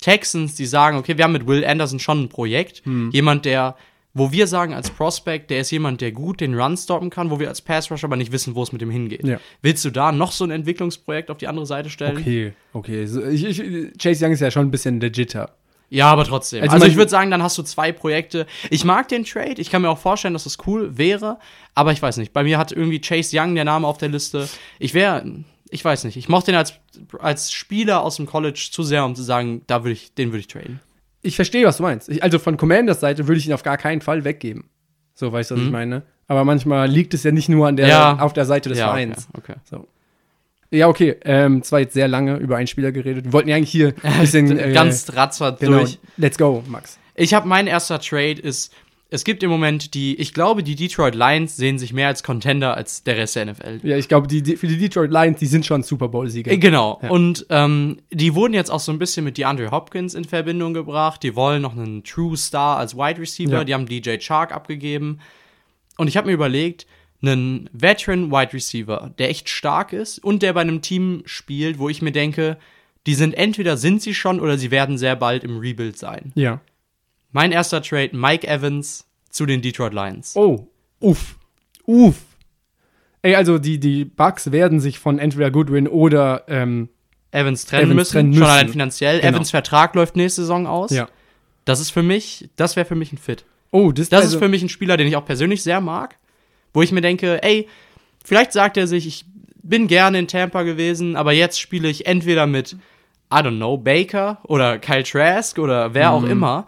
Texans, 0.01 0.55
die 0.55 0.67
sagen, 0.67 0.97
okay, 0.97 1.17
wir 1.17 1.25
haben 1.25 1.33
mit 1.33 1.47
Will 1.47 1.65
Anderson 1.65 1.99
schon 1.99 2.25
ein 2.25 2.29
Projekt. 2.29 2.85
Hm. 2.85 3.11
Jemand, 3.13 3.45
der, 3.45 3.77
wo 4.15 4.33
wir 4.33 4.47
sagen 4.47 4.75
als 4.75 4.91
Prospect, 4.91 5.51
der 5.51 5.61
ist 5.61 5.71
jemand, 5.71 6.01
der 6.01 6.13
gut 6.13 6.41
den 6.41 6.59
Run 6.59 6.77
stoppen 6.77 7.11
kann, 7.11 7.31
wo 7.31 7.41
wir 7.41 7.49
als 7.49 7.61
Pass 7.61 7.91
Rusher 7.91 8.05
aber 8.05 8.17
nicht 8.17 8.33
wissen, 8.33 8.55
wo 8.55 8.63
es 8.63 8.73
mit 8.73 8.83
ihm 8.83 8.91
hingeht. 8.91 9.27
Ja. 9.27 9.41
Willst 9.63 9.85
du 9.85 9.91
da 9.91 10.13
noch 10.13 10.33
so 10.33 10.45
ein 10.45 10.51
Entwicklungsprojekt 10.51 11.31
auf 11.31 11.39
die 11.39 11.49
andere 11.49 11.67
Seite 11.67 11.91
stellen? 11.91 12.17
Okay, 12.17 12.53
okay. 12.73 13.07
So, 13.07 13.25
ich, 13.25 13.45
ich, 13.45 13.99
Chase 13.99 14.25
Young 14.25 14.33
ist 14.33 14.41
ja 14.41 14.51
schon 14.51 14.67
ein 14.67 14.71
bisschen 14.71 15.01
legitter. 15.01 15.51
Ja, 15.91 16.09
aber 16.09 16.25
trotzdem. 16.25 16.63
Also 16.63 16.75
Also, 16.75 16.87
ich 16.87 16.97
würde 16.97 17.11
sagen, 17.11 17.31
dann 17.31 17.43
hast 17.43 17.57
du 17.57 17.63
zwei 17.63 17.93
Projekte. 17.93 18.47
Ich 18.71 18.85
mag 18.85 19.09
den 19.09 19.25
Trade. 19.25 19.55
Ich 19.57 19.71
kann 19.71 19.83
mir 19.83 19.89
auch 19.89 19.99
vorstellen, 19.99 20.35
dass 20.35 20.45
das 20.45 20.59
cool 20.67 20.99
wäre. 20.99 21.39
Aber 21.75 21.93
ich 21.93 22.03
weiß 22.03 22.19
nicht. 22.19 22.33
Bei 22.33 22.45
mir 22.45 22.59
hat 22.59 22.73
irgendwie 22.73 23.01
Chase 23.01 23.35
Young 23.39 23.55
der 23.55 23.65
Name 23.65 23.87
auf 23.87 23.97
der 23.97 24.11
Liste. 24.11 24.49
Ich 24.79 24.93
wäre, 24.93 25.25
ich 25.71 25.85
weiß 25.85 26.05
nicht. 26.05 26.17
Ich 26.17 26.29
mochte 26.29 26.53
den 26.53 26.59
als, 26.59 26.75
als 27.19 27.53
Spieler 27.53 28.03
aus 28.03 28.17
dem 28.17 28.27
College 28.27 28.69
zu 28.71 28.83
sehr, 28.83 29.05
um 29.05 29.15
zu 29.15 29.23
sagen, 29.23 29.63
da 29.67 29.85
würde 29.85 29.93
ich, 29.93 30.15
den 30.15 30.29
würde 30.29 30.41
ich 30.41 30.49
traden. 30.49 30.81
Ich 31.23 31.37
verstehe, 31.37 31.67
was 31.67 31.79
du 31.79 31.83
meinst. 31.83 32.09
Ich, 32.09 32.23
also 32.23 32.39
von 32.39 32.57
Commanders 32.57 33.01
Seite 33.01 33.27
würde 33.29 33.39
ich 33.39 33.47
ihn 33.47 33.53
auf 33.53 33.63
gar 33.63 33.77
keinen 33.77 34.01
Fall 34.01 34.25
weggeben. 34.25 34.65
So, 35.15 35.33
weißt 35.33 35.51
du, 35.51 35.57
was 35.57 35.63
ich 35.63 35.71
meine? 35.71 36.03
Aber 36.29 36.45
manchmal 36.45 36.89
liegt 36.89 37.13
es 37.15 37.25
ja 37.25 37.33
nicht 37.33 37.49
nur 37.49 37.67
an 37.67 37.77
der, 37.77 37.87
Mhm. 37.87 37.91
Ja. 37.91 38.19
auf 38.21 38.33
der 38.33 38.45
Seite 38.45 38.69
des 38.69 38.79
ja, 38.79 38.87
Vereins. 38.87 39.29
okay. 39.37 39.53
okay. 39.53 39.61
So. 39.65 39.89
Ja, 40.71 40.87
okay. 40.89 41.17
Ähm, 41.25 41.63
zwar 41.63 41.81
jetzt 41.81 41.95
sehr 41.95 42.09
lange 42.09 42.37
über 42.37 42.57
einen 42.57 42.67
Spieler 42.67 42.93
geredet. 42.93 43.25
Wir 43.25 43.33
wollten 43.33 43.49
ja 43.49 43.57
eigentlich 43.57 43.71
hier 43.71 43.95
ein 44.03 44.21
bisschen 44.21 44.59
äh, 44.59 44.73
Ganz 44.73 45.13
ratzert 45.15 45.61
genau, 45.61 45.79
durch. 45.79 45.99
Let's 46.19 46.37
go, 46.39 46.63
Max. 46.69 46.99
Ich 47.15 47.35
habe 47.35 47.49
mein 47.49 47.67
erster 47.67 47.99
Trade 47.99 48.41
ist, 48.41 48.73
es 49.11 49.25
gibt 49.25 49.43
im 49.43 49.51
Moment 49.51 49.95
die, 49.95 50.17
ich 50.17 50.35
glaube, 50.35 50.63
die 50.63 50.75
Detroit 50.75 51.15
Lions 51.15 51.57
sehen 51.57 51.79
sich 51.79 51.95
mehr 51.95 52.09
als 52.09 52.23
Contender 52.23 52.77
als 52.77 53.05
der 53.05 53.17
Rest 53.17 53.37
der 53.37 53.47
NFL. 53.47 53.81
Ja, 53.83 53.97
ich 53.97 54.09
glaube, 54.09 54.29
die, 54.29 54.43
die, 54.43 54.57
für 54.57 54.67
die 54.67 54.77
Detroit 54.77 55.11
Lions, 55.11 55.39
die 55.39 55.47
sind 55.47 55.65
schon 55.65 55.83
Super 55.83 56.09
Bowl-Sieger. 56.09 56.53
Äh, 56.53 56.59
Genau. 56.59 57.01
Ja. 57.03 57.09
Und 57.09 57.47
ähm, 57.49 57.99
die 58.11 58.35
wurden 58.35 58.53
jetzt 58.53 58.71
auch 58.71 58.81
so 58.81 58.93
ein 58.93 58.99
bisschen 58.99 59.25
mit 59.25 59.39
DeAndre 59.39 59.71
Hopkins 59.71 60.15
in 60.15 60.25
Verbindung 60.25 60.75
gebracht. 60.75 61.23
Die 61.23 61.35
wollen 61.35 61.63
noch 61.63 61.75
einen 61.75 62.05
True 62.05 62.37
Star 62.37 62.77
als 62.77 62.95
Wide 62.95 63.19
Receiver. 63.19 63.53
Ja. 63.53 63.65
Die 63.65 63.73
haben 63.73 63.87
DJ 63.87 64.19
Chark 64.19 64.53
abgegeben. 64.53 65.21
Und 65.97 66.09
ich 66.09 66.19
habe 66.19 66.27
mir 66.27 66.35
überlegt, 66.35 66.87
einen 67.23 67.71
Veteran 67.73 68.31
Wide 68.31 68.53
Receiver, 68.53 69.13
der 69.19 69.31
echt 69.31 69.49
stark 69.49 69.93
ist 69.93 70.23
und 70.23 70.43
der 70.43 70.53
bei 70.53 70.61
einem 70.61 70.83
Team 70.83 71.23
spielt, 71.25 71.79
wo 71.79 71.89
ich 71.89 72.03
mir 72.03 72.13
denke, 72.13 72.59
die 73.07 73.15
sind 73.15 73.35
entweder 73.35 73.77
sind 73.77 74.03
sie 74.03 74.15
schon 74.15 74.39
oder 74.39 74.59
sie 74.59 74.71
werden 74.71 74.99
sehr 74.99 75.17
bald 75.17 75.45
im 75.45 75.59
Rebuild 75.59 75.97
sein. 75.97 76.33
Ja. 76.35 76.61
Mein 77.33 77.53
erster 77.53 77.83
Trade, 77.83 78.11
Mike 78.17 78.47
Evans 78.47 79.07
zu 79.31 79.47
den 79.47 79.61
Detroit 79.63 79.93
Lions. 79.93 80.35
Oh, 80.37 80.69
uff. 81.01 81.37
Uff. 81.87 82.17
Ey, 83.23 83.35
also 83.35 83.59
die, 83.59 83.79
die 83.81 84.05
Bucks 84.05 84.53
werden 84.53 84.81
sich 84.81 84.99
von 84.99 85.19
entweder 85.19 85.51
Goodwin 85.51 85.89
oder 85.89 86.45
ähm, 86.49 86.89
Evans 87.31 87.67
trennen 87.67 87.85
Evans 87.87 87.97
müssen, 87.97 88.13
trennen 88.13 88.33
schon 88.33 88.41
müssen. 88.41 88.51
allein 88.53 88.69
finanziell. 88.69 89.21
Genau. 89.21 89.33
Evans 89.37 89.51
Vertrag 89.51 89.95
läuft 89.95 90.17
nächste 90.17 90.43
Saison 90.43 90.67
aus. 90.67 90.91
ja. 90.91 91.09
Das 91.65 91.81
ist 91.81 91.91
für 91.91 92.03
mich, 92.03 92.49
das 92.57 92.77
wäre 92.77 92.87
für 92.87 92.95
mich 92.95 93.13
ein 93.13 93.19
Fit. 93.19 93.45
Oh, 93.73 93.93
das, 93.93 94.09
Das 94.09 94.23
also, 94.23 94.37
ist 94.37 94.43
für 94.43 94.49
mich 94.49 94.63
ein 94.63 94.71
Spieler, 94.71 94.97
den 94.97 95.07
ich 95.07 95.17
auch 95.17 95.27
persönlich 95.27 95.63
sehr 95.63 95.83
mag, 95.83 96.17
wo 96.73 96.81
ich 96.81 96.93
mir 96.93 97.03
denke, 97.03 97.43
ey, 97.43 97.69
vielleicht 98.25 98.53
sagt 98.53 98.79
er 98.79 98.87
sich, 98.87 99.07
ich 99.07 99.27
bin 99.63 99.87
gerne 99.87 100.19
in 100.19 100.29
Tampa 100.29 100.63
gewesen, 100.63 101.15
aber 101.17 101.33
jetzt 101.33 101.61
spiele 101.61 101.89
ich 101.91 102.07
entweder 102.07 102.47
mit, 102.47 102.73
I 103.31 103.37
don't 103.41 103.57
know, 103.59 103.77
Baker 103.77 104.39
oder 104.45 104.79
Kyle 104.79 105.03
Trask 105.03 105.59
oder 105.59 105.93
wer 105.93 106.09
Mhm. 106.11 106.17
auch 106.17 106.25
immer. 106.25 106.67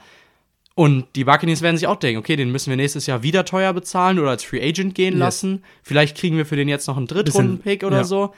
Und 0.81 1.05
die 1.15 1.25
Buccaneers 1.25 1.61
werden 1.61 1.77
sich 1.77 1.87
auch 1.87 1.97
denken, 1.97 2.19
okay, 2.21 2.37
den 2.37 2.51
müssen 2.51 2.71
wir 2.71 2.77
nächstes 2.79 3.05
Jahr 3.07 3.23
wieder 3.23 3.45
teuer 3.45 3.75
bezahlen 3.75 4.19
oder 4.19 4.31
als 4.31 4.45
Free 4.45 4.67
Agent 4.67 4.95
gehen 4.95 5.13
Yes. 5.13 5.19
lassen. 5.21 5.63
Vielleicht 5.83 6.17
kriegen 6.17 6.39
wir 6.39 6.47
für 6.47 6.57
den 6.57 6.69
jetzt 6.69 6.87
noch 6.87 6.97
einen 6.97 7.07
Drittrunden-Pick 7.07 7.85
oder 7.85 7.99
ja. 7.99 8.05
so. 8.05 8.33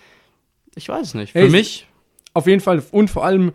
Ich 0.75 0.89
weiß 0.89 1.07
es 1.09 1.15
nicht. 1.15 1.33
Für 1.33 1.45
ich- 1.47 1.53
mich, 1.53 1.87
auf 2.35 2.49
jeden 2.49 2.61
Fall. 2.61 2.83
Und 2.91 3.11
vor 3.11 3.25
allem, 3.25 3.53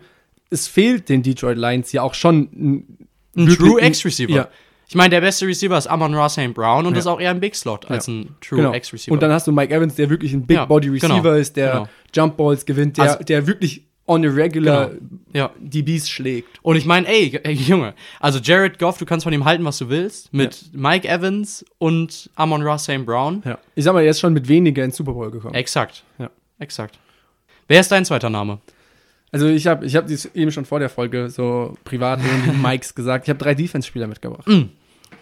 es 0.48 0.68
fehlt 0.68 1.10
den 1.10 1.22
Detroit 1.22 1.58
Lions 1.58 1.92
ja 1.92 2.00
auch 2.00 2.14
schon 2.14 2.48
ein, 2.54 2.98
ein 3.36 3.48
True 3.48 3.78
X-Receiver. 3.84 4.32
Ja, 4.32 4.48
Ich 4.88 4.94
meine, 4.94 5.10
der 5.10 5.20
beste 5.20 5.46
Receiver 5.46 5.76
ist 5.76 5.86
Amon 5.86 6.14
Ross 6.14 6.32
St. 6.32 6.54
Brown 6.54 6.86
und 6.86 6.94
Ja. 6.94 7.00
ist 7.00 7.06
auch 7.06 7.20
eher 7.20 7.28
ein 7.32 7.40
Big 7.40 7.56
Slot 7.56 7.90
als 7.90 8.08
ein 8.08 8.36
True 8.40 8.56
genau. 8.62 8.72
X-Receiver. 8.72 9.12
Und 9.12 9.20
dann 9.22 9.32
hast 9.32 9.46
du 9.46 9.52
Mike 9.52 9.74
Evans, 9.74 9.96
der 9.96 10.08
wirklich 10.08 10.32
ein 10.32 10.46
Big 10.46 10.56
Ja, 10.56 10.64
Body 10.64 10.88
Receiver 10.88 11.20
genau, 11.20 11.32
ist, 11.34 11.56
der 11.58 11.72
genau. 11.72 11.88
Jump 12.14 12.38
Balls 12.38 12.64
gewinnt, 12.64 12.96
der, 12.96 13.04
Also- 13.04 13.22
der 13.22 13.46
wirklich 13.46 13.84
on 14.08 14.24
a 14.24 14.28
regular 14.28 14.90
Ja. 15.32 15.50
DBs 15.60 16.08
schlägt. 16.08 16.58
Und 16.62 16.76
ich 16.76 16.86
meine, 16.86 17.06
ey, 17.06 17.38
ey, 17.44 17.52
Junge, 17.52 17.94
also 18.18 18.38
Jared 18.38 18.78
Goff, 18.78 18.98
du 18.98 19.04
kannst 19.04 19.24
von 19.24 19.32
ihm 19.32 19.44
halten, 19.44 19.64
was 19.64 19.78
du 19.78 19.88
willst, 19.88 20.32
mit 20.32 20.70
Mike 20.72 21.06
Evans 21.06 21.64
und 21.78 22.30
Amon 22.34 22.62
Ross 22.62 22.84
St. 22.84 23.04
Brown. 23.04 23.42
Ja. 23.44 23.58
Ich 23.74 23.84
sag 23.84 23.92
mal, 23.92 24.02
er 24.02 24.10
ist 24.10 24.20
schon 24.20 24.32
mit 24.32 24.48
weniger 24.48 24.82
ins 24.84 24.96
Super 24.96 25.12
Bowl 25.12 25.30
gekommen. 25.30 25.54
Exakt. 25.54 26.02
Ja. 26.18 26.30
Exakt. 26.58 26.98
Wer 27.68 27.80
ist 27.80 27.92
dein 27.92 28.04
zweiter 28.04 28.30
Name? 28.30 28.58
Also 29.30 29.46
ich 29.46 29.66
habe 29.66 29.84
ich 29.84 29.94
hab 29.94 30.06
dies 30.06 30.24
eben 30.34 30.50
schon 30.50 30.64
vor 30.64 30.78
der 30.80 30.88
Folge 30.88 31.28
so 31.28 31.76
privat 31.84 32.20
in 32.20 32.62
Mikes 32.62 32.94
gesagt. 32.94 33.26
Ich 33.26 33.30
habe 33.30 33.38
drei 33.38 33.54
Defense-Spieler 33.54 34.06
mitgebracht. 34.06 34.48
Mm. 34.48 34.70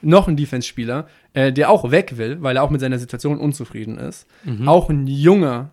Noch 0.02 0.28
ein 0.28 0.36
Defense-Spieler, 0.36 1.08
äh, 1.32 1.52
der 1.52 1.70
auch 1.70 1.90
weg 1.90 2.16
will, 2.16 2.40
weil 2.40 2.56
er 2.56 2.62
auch 2.62 2.70
mit 2.70 2.80
seiner 2.80 2.98
Situation 3.00 3.38
unzufrieden 3.38 3.98
ist. 3.98 4.26
Mhm. 4.44 4.68
Auch 4.68 4.88
ein 4.90 5.06
junger, 5.08 5.70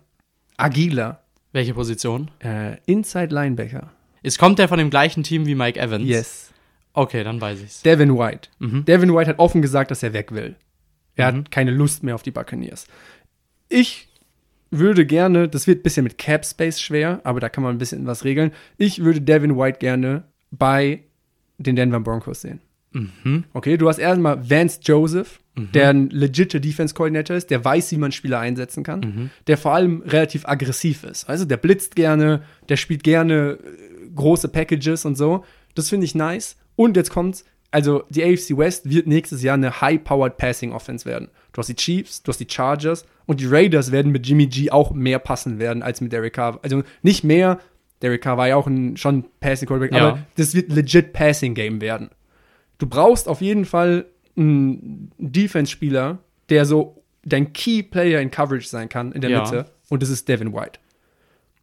agiler 0.56 1.20
Welche 1.54 1.72
Position? 1.72 2.30
äh, 2.40 2.76
Inside-Linebacker. 2.86 3.90
Ist, 4.22 4.38
kommt 4.38 4.58
der 4.58 4.68
von 4.68 4.78
dem 4.78 4.90
gleichen 4.90 5.22
Team 5.22 5.46
wie 5.46 5.54
Mike 5.54 5.78
Evans? 5.78 6.04
Yes. 6.04 6.52
Okay, 6.94 7.22
dann 7.24 7.40
weiß 7.40 7.62
ich's. 7.62 7.82
Devin 7.82 8.16
White. 8.18 8.48
Mhm. 8.58 8.84
Devin 8.84 9.14
White 9.14 9.30
hat 9.30 9.38
offen 9.38 9.62
gesagt, 9.62 9.90
dass 9.90 10.02
er 10.02 10.12
weg 10.12 10.32
will. 10.32 10.56
Er 11.16 11.30
Mhm. 11.32 11.36
hat 11.38 11.50
keine 11.52 11.70
Lust 11.70 12.02
mehr 12.02 12.14
auf 12.16 12.22
die 12.24 12.30
Buccaneers. 12.32 12.86
Ich 13.68 14.08
würde 14.72 15.06
gerne, 15.06 15.48
das 15.48 15.66
wird 15.68 15.80
ein 15.80 15.82
bisschen 15.84 16.02
mit 16.04 16.18
Cap 16.18 16.44
Space 16.44 16.80
schwer, 16.80 17.20
aber 17.22 17.38
da 17.38 17.48
kann 17.48 17.62
man 17.62 17.76
ein 17.76 17.78
bisschen 17.78 18.04
was 18.06 18.24
regeln. 18.24 18.50
Ich 18.76 19.04
würde 19.04 19.20
Devin 19.20 19.56
White 19.56 19.78
gerne 19.78 20.24
bei 20.50 21.04
den 21.58 21.76
Denver 21.76 22.00
Broncos 22.00 22.40
sehen. 22.40 22.60
Mhm. 22.90 23.44
Okay, 23.52 23.76
du 23.76 23.88
hast 23.88 23.98
erstmal 23.98 24.50
Vance 24.50 24.80
Joseph, 24.82 25.40
der 25.56 25.90
ein 25.90 26.10
legiter 26.10 26.58
Defense 26.58 26.94
Coordinator 26.94 27.36
ist, 27.36 27.48
der 27.50 27.64
weiß, 27.64 27.92
wie 27.92 27.96
man 27.98 28.10
Spieler 28.12 28.40
einsetzen 28.40 28.82
kann, 28.82 29.00
Mhm. 29.00 29.30
der 29.46 29.56
vor 29.56 29.72
allem 29.72 30.02
relativ 30.02 30.46
aggressiv 30.48 31.04
ist. 31.04 31.28
Also 31.28 31.44
der 31.44 31.56
blitzt 31.58 31.94
gerne, 31.94 32.42
der 32.68 32.76
spielt 32.76 33.04
gerne 33.04 33.58
äh, 33.62 34.08
große 34.14 34.48
Packages 34.48 35.04
und 35.04 35.16
so. 35.16 35.44
Das 35.74 35.88
finde 35.90 36.06
ich 36.06 36.14
nice. 36.14 36.56
Und 36.76 36.96
jetzt 36.96 37.10
kommt's, 37.10 37.44
also 37.70 38.02
die 38.10 38.24
AFC 38.24 38.56
West 38.56 38.88
wird 38.90 39.06
nächstes 39.06 39.42
Jahr 39.42 39.54
eine 39.54 39.80
high-powered 39.80 40.36
Passing 40.36 40.72
Offense 40.72 41.04
werden. 41.06 41.28
Du 41.52 41.58
hast 41.58 41.68
die 41.68 41.76
Chiefs, 41.76 42.22
du 42.22 42.30
hast 42.30 42.38
die 42.38 42.46
Chargers 42.50 43.04
und 43.26 43.40
die 43.40 43.46
Raiders 43.46 43.92
werden 43.92 44.10
mit 44.12 44.26
Jimmy 44.26 44.46
G 44.46 44.70
auch 44.72 44.92
mehr 44.92 45.18
passen 45.20 45.58
werden 45.60 45.82
als 45.84 46.00
mit 46.00 46.12
Derek 46.12 46.32
Carr. 46.34 46.58
Also 46.62 46.82
nicht 47.02 47.22
mehr, 47.24 47.60
Derek 48.02 48.22
Carr 48.22 48.36
war 48.36 48.48
ja 48.48 48.56
auch 48.56 48.66
ein, 48.66 48.96
schon 48.96 49.24
Passing 49.40 49.68
Quarterback, 49.68 49.92
Ja. 49.92 50.08
aber 50.08 50.18
das 50.36 50.54
wird 50.54 50.72
legit 50.72 51.12
Passing 51.12 51.54
Game 51.54 51.80
werden. 51.80 52.10
Du 52.78 52.86
brauchst 52.88 53.28
auf 53.28 53.40
jeden 53.40 53.64
Fall 53.64 54.06
einen 54.36 55.10
Defense-Spieler, 55.18 56.18
der 56.50 56.64
so 56.64 57.02
dein 57.24 57.52
Key-Player 57.52 58.20
in 58.20 58.30
Coverage 58.30 58.68
sein 58.68 58.88
kann 58.88 59.12
in 59.12 59.20
der 59.20 59.30
Ja. 59.30 59.42
Mitte. 59.42 59.66
Und 59.88 60.02
das 60.02 60.10
ist 60.10 60.28
Devin 60.28 60.52
White. 60.52 60.78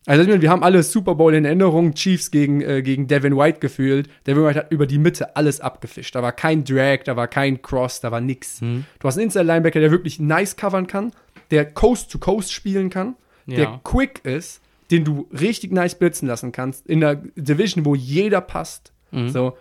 Also 0.07 0.23
ich 0.23 0.27
meine, 0.27 0.41
wir 0.41 0.49
haben 0.49 0.63
alle 0.63 0.81
Super 0.81 1.13
Bowl 1.13 1.33
in 1.35 1.45
Erinnerung, 1.45 1.93
Chiefs 1.93 2.31
gegen, 2.31 2.61
äh, 2.61 2.81
gegen 2.81 3.07
Devin 3.07 3.37
White 3.37 3.59
gefühlt. 3.59 4.09
Devin 4.25 4.43
White 4.43 4.57
hat 4.59 4.71
über 4.71 4.87
die 4.87 4.97
Mitte 4.97 5.35
alles 5.35 5.61
abgefischt. 5.61 6.15
Da 6.15 6.23
war 6.23 6.31
kein 6.31 6.63
Drag, 6.63 7.03
da 7.05 7.15
war 7.15 7.27
kein 7.27 7.61
Cross, 7.61 8.01
da 8.01 8.11
war 8.11 8.19
nix. 8.21 8.61
Hm. 8.61 8.85
Du 8.99 9.07
hast 9.07 9.17
einen 9.17 9.25
Inside-Linebacker, 9.25 9.79
der 9.79 9.91
wirklich 9.91 10.19
nice 10.19 10.55
covern 10.55 10.87
kann, 10.87 11.11
der 11.51 11.65
Coast-to-Coast 11.71 12.51
spielen 12.51 12.89
kann, 12.89 13.15
Ja. 13.45 13.57
der 13.57 13.79
quick 13.83 14.21
ist, 14.25 14.61
den 14.89 15.03
du 15.05 15.27
richtig 15.39 15.71
nice 15.71 15.93
blitzen 15.93 16.27
lassen 16.27 16.51
kannst, 16.51 16.87
in 16.87 16.99
der 17.01 17.15
Division, 17.35 17.85
wo 17.85 17.93
jeder 17.93 18.41
passt. 18.41 18.93
Mhm. 19.11 19.29
So, 19.29 19.55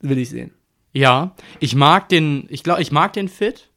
will 0.00 0.18
ich 0.18 0.30
sehen. 0.30 0.50
Ja, 0.94 1.34
ich 1.60 1.74
mag 1.74 2.08
den, 2.08 2.46
ich 2.48 2.62
glaube, 2.62 2.80
ich 2.80 2.90
mag 2.92 3.12
den 3.12 3.28
Fit. 3.28 3.68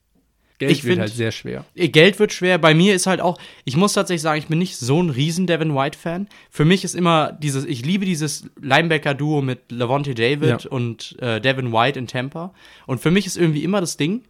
Geld 0.60 0.72
Ich 0.72 0.84
wird 0.86 0.94
find- 0.94 1.02
halt 1.02 1.14
sehr 1.14 1.32
schwer. 1.32 1.66
Äh, 1.76 1.90
Geld 1.90 2.18
wird 2.18 2.34
schwer. 2.34 2.58
Bei 2.58 2.74
mir 2.74 2.96
ist 2.96 3.06
halt 3.06 3.22
auch, 3.22 3.38
ich 3.66 3.76
muss 3.78 3.94
tatsächlich 3.94 4.24
sagen, 4.24 4.40
ich 4.40 4.48
bin 4.48 4.58
nicht 4.58 4.76
so 4.78 5.02
ein 5.02 5.12
riesen 5.12 5.46
Devin 5.46 5.76
White-Fan. 5.76 6.28
Für 6.50 6.66
mich 6.66 6.84
ist 6.84 6.96
immer 6.96 7.32
dieses, 7.34 7.64
ich 7.66 7.86
liebe 7.86 8.06
dieses 8.06 8.50
Linebacker-Duo 8.60 9.42
mit 9.44 9.72
Levante 9.72 10.16
David 10.16 10.64
Ja. 10.64 10.70
und 10.72 11.16
äh, 11.20 11.40
Devin 11.42 11.72
White 11.74 12.00
in 12.00 12.08
Tampa. 12.08 12.54
Und 12.88 13.02
für 13.02 13.12
mich 13.12 13.28
ist 13.28 13.38
irgendwie 13.38 13.64
immer 13.64 13.82
das 13.82 13.98
Ding, 13.98 14.24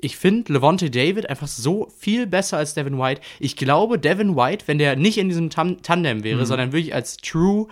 ich 0.00 0.16
finde 0.18 0.52
Levante 0.52 0.90
David 0.90 1.30
einfach 1.30 1.46
so 1.48 1.88
viel 1.98 2.26
besser 2.26 2.58
als 2.58 2.74
Devin 2.74 2.98
White. 2.98 3.22
Ich 3.38 3.56
glaube, 3.56 3.98
Devin 3.98 4.36
White, 4.36 4.64
wenn 4.66 4.76
der 4.76 4.96
nicht 4.96 5.16
in 5.16 5.28
diesem 5.30 5.48
Tam 5.48 5.80
Tandem 5.80 6.24
wäre, 6.24 6.44
sondern 6.44 6.72
wirklich 6.72 6.94
als 6.94 7.16
True 7.18 7.68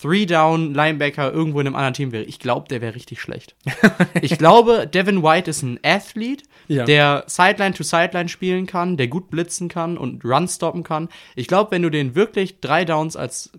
Three-Down-Linebacker 0.00 1.32
irgendwo 1.32 1.60
in 1.60 1.66
einem 1.66 1.76
anderen 1.76 1.94
Team 1.94 2.12
wäre, 2.12 2.24
ich 2.24 2.38
glaube, 2.38 2.68
der 2.68 2.80
wäre 2.80 2.94
richtig 2.94 3.20
schlecht. 3.20 3.54
ich 4.20 4.38
glaube, 4.38 4.86
Devin 4.86 5.22
White 5.22 5.50
ist 5.50 5.62
ein 5.62 5.78
Athlete, 5.82 6.44
Ja. 6.68 6.84
der 6.84 7.24
Sideline 7.26 7.74
to 7.74 7.82
Sideline 7.82 8.28
spielen 8.28 8.66
kann, 8.66 8.96
der 8.96 9.08
gut 9.08 9.30
blitzen 9.30 9.68
kann 9.68 9.98
und 9.98 10.24
Run 10.24 10.48
stoppen 10.48 10.82
kann. 10.84 11.08
Ich 11.34 11.46
glaube, 11.48 11.72
wenn 11.72 11.82
du 11.82 11.90
den 11.90 12.14
wirklich 12.14 12.60
drei 12.60 12.84
Downs 12.84 13.16
als 13.16 13.50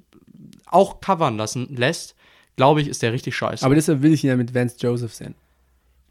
auch 0.65 1.01
covern 1.01 1.37
lassen 1.37 1.75
lässt, 1.75 2.15
glaube 2.55 2.81
ich, 2.81 2.87
ist 2.87 3.01
der 3.01 3.13
richtig 3.13 3.35
scheiße. 3.35 3.65
Aber 3.65 3.75
deshalb 3.75 4.01
will 4.01 4.13
ich 4.13 4.23
ihn 4.23 4.29
ja 4.29 4.37
mit 4.37 4.53
Vance 4.53 4.77
Joseph 4.79 5.13
sehen. 5.13 5.35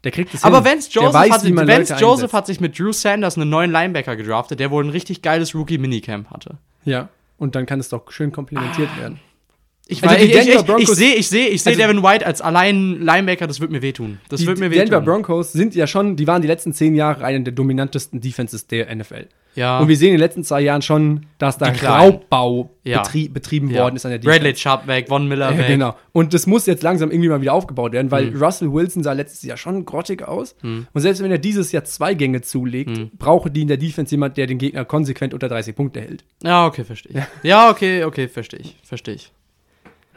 Der 0.03 0.11
kriegt 0.11 0.33
es 0.33 0.43
Aber 0.43 0.63
hin. 0.63 0.65
Vance 0.65 0.89
Joseph, 0.91 1.13
weiß, 1.13 1.31
hat, 1.31 1.43
Vance 1.43 1.95
Joseph 1.99 2.33
hat 2.33 2.47
sich 2.47 2.59
mit 2.59 2.77
Drew 2.77 2.91
Sanders 2.91 3.37
einen 3.37 3.49
neuen 3.49 3.71
Linebacker 3.71 4.15
gedraftet, 4.15 4.59
der 4.59 4.71
wohl 4.71 4.83
ein 4.83 4.89
richtig 4.89 5.21
geiles 5.21 5.53
Rookie-Minicamp 5.53 6.29
hatte. 6.31 6.57
Ja. 6.85 7.09
Und 7.37 7.55
dann 7.55 7.65
kann 7.65 7.79
es 7.79 7.89
doch 7.89 8.11
schön 8.11 8.31
komplementiert 8.31 8.89
werden. 8.97 9.19
Ich, 9.91 10.03
Also 10.03 10.15
ich, 10.23 10.31
ich, 10.33 10.47
ich, 10.47 10.55
Broncos- 10.61 10.79
ich 10.81 10.89
sehe 10.89 11.15
ich 11.15 11.27
seh, 11.27 11.45
ich 11.47 11.61
seh 11.61 11.71
Also- 11.71 11.81
Devin 11.81 12.01
White 12.01 12.25
als 12.25 12.41
allein 12.41 13.01
Linebacker, 13.01 13.45
das 13.45 13.59
wird 13.59 13.71
mir 13.71 13.81
wehtun. 13.81 14.19
Das 14.29 14.39
Die 14.39 14.47
wird 14.47 14.57
mir 14.59 14.69
die 14.69 14.77
Denver 14.77 15.01
wehtun. 15.01 15.05
Broncos 15.05 15.51
sind 15.51 15.75
ja 15.75 15.85
schon, 15.85 16.15
die 16.15 16.25
waren 16.27 16.41
die 16.41 16.47
letzten 16.47 16.73
zehn 16.73 16.95
Jahre 16.95 17.23
eine 17.25 17.41
der 17.41 17.53
dominantesten 17.53 18.21
Defenses 18.21 18.67
der 18.67 18.93
NFL. 18.95 19.27
Ja. 19.53 19.79
Und 19.79 19.89
wir 19.89 19.97
sehen 19.97 20.07
in 20.09 20.13
den 20.13 20.21
letzten 20.21 20.45
zwei 20.45 20.61
Jahren 20.61 20.81
schon, 20.81 21.25
dass 21.37 21.57
da. 21.57 21.73
Raubbau 21.73 22.69
Ja. 22.85 22.99
betrie 23.01 23.27
betrieben 23.27 23.69
ja. 23.69 23.81
worden 23.83 23.97
ist 23.97 24.05
an 24.05 24.11
der 24.11 24.19
Defense. 24.19 24.39
Bradley 24.39 24.53
Chubb 24.53 24.87
weg, 24.87 25.09
Von 25.09 25.27
Miller 25.27 25.57
weg. 25.57 25.67
genau. 25.67 25.95
Und 26.13 26.33
das 26.33 26.47
muss 26.47 26.65
jetzt 26.67 26.83
langsam 26.83 27.11
irgendwie 27.11 27.27
mal 27.27 27.41
wieder 27.41 27.53
aufgebaut 27.53 27.91
werden, 27.91 28.11
weil 28.11 28.31
Mhm. 28.31 28.41
Russell 28.41 28.71
Wilson 28.71 29.03
sah 29.03 29.11
letztes 29.11 29.43
Jahr 29.43 29.57
schon 29.57 29.83
grottig 29.85 30.25
aus. 30.25 30.55
Und 30.63 30.87
selbst 30.95 31.21
wenn 31.21 31.31
er 31.31 31.37
dieses 31.37 31.73
Jahr 31.73 31.83
zwei 31.83 32.13
Gänge 32.13 32.41
zulegt, 32.41 32.97
Mhm. 32.97 33.11
brauchen 33.19 33.51
die 33.51 33.63
in 33.63 33.67
der 33.67 33.75
Defense 33.77 34.11
jemand, 34.11 34.37
der 34.37 34.47
den 34.47 34.57
Gegner 34.57 34.85
konsequent 34.85 35.33
unter 35.33 35.49
30 35.49 35.75
Punkte 35.75 35.99
hält. 35.99 36.23
Ja, 36.43 36.65
okay, 36.65 36.85
verstehe 36.85 37.11
ich. 37.43 37.43
Ja, 37.49 37.69
okay, 37.69 38.05
okay, 38.05 38.29
verstehe 38.29 38.61
ich. 38.61 38.77
Verstehe 38.83 39.15
ich. 39.15 39.31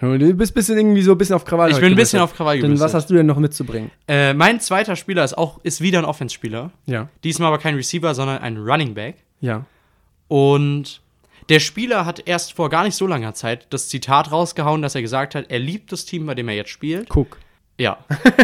Du 0.00 0.34
bist 0.34 0.54
bisschen 0.54 0.76
irgendwie 0.76 1.02
so 1.02 1.12
ein 1.12 1.18
bisschen 1.18 1.36
auf 1.36 1.44
Krawall. 1.44 1.70
Ich 1.70 1.76
bin 1.76 1.86
ein 1.86 1.94
bisschen 1.94 2.18
gebürstet. 2.18 2.20
auf 2.20 2.34
Krawall 2.34 2.60
Denn 2.60 2.72
was 2.72 2.78
gebürstet. 2.78 2.94
hast 2.94 3.10
du 3.10 3.14
denn 3.14 3.26
noch 3.26 3.38
mitzubringen? 3.38 3.90
Äh, 4.08 4.34
mein 4.34 4.60
zweiter 4.60 4.96
Spieler 4.96 5.24
ist 5.24 5.38
auch 5.38 5.60
ist 5.62 5.80
wieder 5.80 5.98
ein 6.00 6.04
Offense-Spieler. 6.04 6.70
Ja. 6.86 7.08
Diesmal 7.22 7.48
aber 7.48 7.58
kein 7.58 7.74
Receiver, 7.74 8.14
sondern 8.14 8.38
ein 8.38 8.58
Running 8.58 8.94
Back. 8.94 9.16
Ja. 9.40 9.64
Und 10.28 11.00
der 11.48 11.60
Spieler 11.60 12.06
hat 12.06 12.26
erst 12.26 12.54
vor 12.54 12.70
gar 12.70 12.84
nicht 12.84 12.96
so 12.96 13.06
langer 13.06 13.34
Zeit 13.34 13.66
das 13.70 13.88
Zitat 13.88 14.32
rausgehauen, 14.32 14.82
dass 14.82 14.94
er 14.94 15.02
gesagt 15.02 15.34
hat, 15.34 15.46
er 15.50 15.58
liebt 15.58 15.92
das 15.92 16.04
Team, 16.04 16.26
bei 16.26 16.34
dem 16.34 16.48
er 16.48 16.54
jetzt 16.54 16.70
spielt. 16.70 17.08
Guck. 17.08 17.38
Ja. 17.78 17.98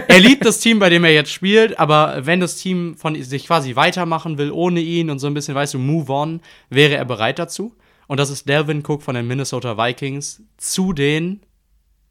er 0.09 0.19
liebt 0.21 0.45
das 0.45 0.61
Team, 0.61 0.78
bei 0.78 0.90
dem 0.90 1.04
er 1.04 1.12
jetzt 1.12 1.30
spielt, 1.33 1.78
aber 1.78 2.26
wenn 2.26 2.40
das 2.40 2.57
Team 2.57 2.97
von 2.97 3.21
sich 3.23 3.47
quasi 3.47 3.76
weitermachen 3.76 4.38
will 4.38 4.50
ohne 4.50 4.80
ihn 4.80 5.09
und 5.09 5.19
so 5.19 5.26
ein 5.28 5.35
bisschen, 5.35 5.54
weißt 5.54 5.75
du, 5.75 5.78
move 5.78 6.12
on, 6.12 6.40
wäre 6.69 6.97
er 6.97 7.04
bereit 7.04 7.38
dazu. 7.38 7.75
Und 8.11 8.19
das 8.19 8.29
ist 8.29 8.49
Delvin 8.49 8.83
Cook 8.85 9.02
von 9.02 9.14
den 9.14 9.29
Minnesota 9.29 9.79
Vikings 9.79 10.43
zu 10.57 10.93
den 10.93 11.43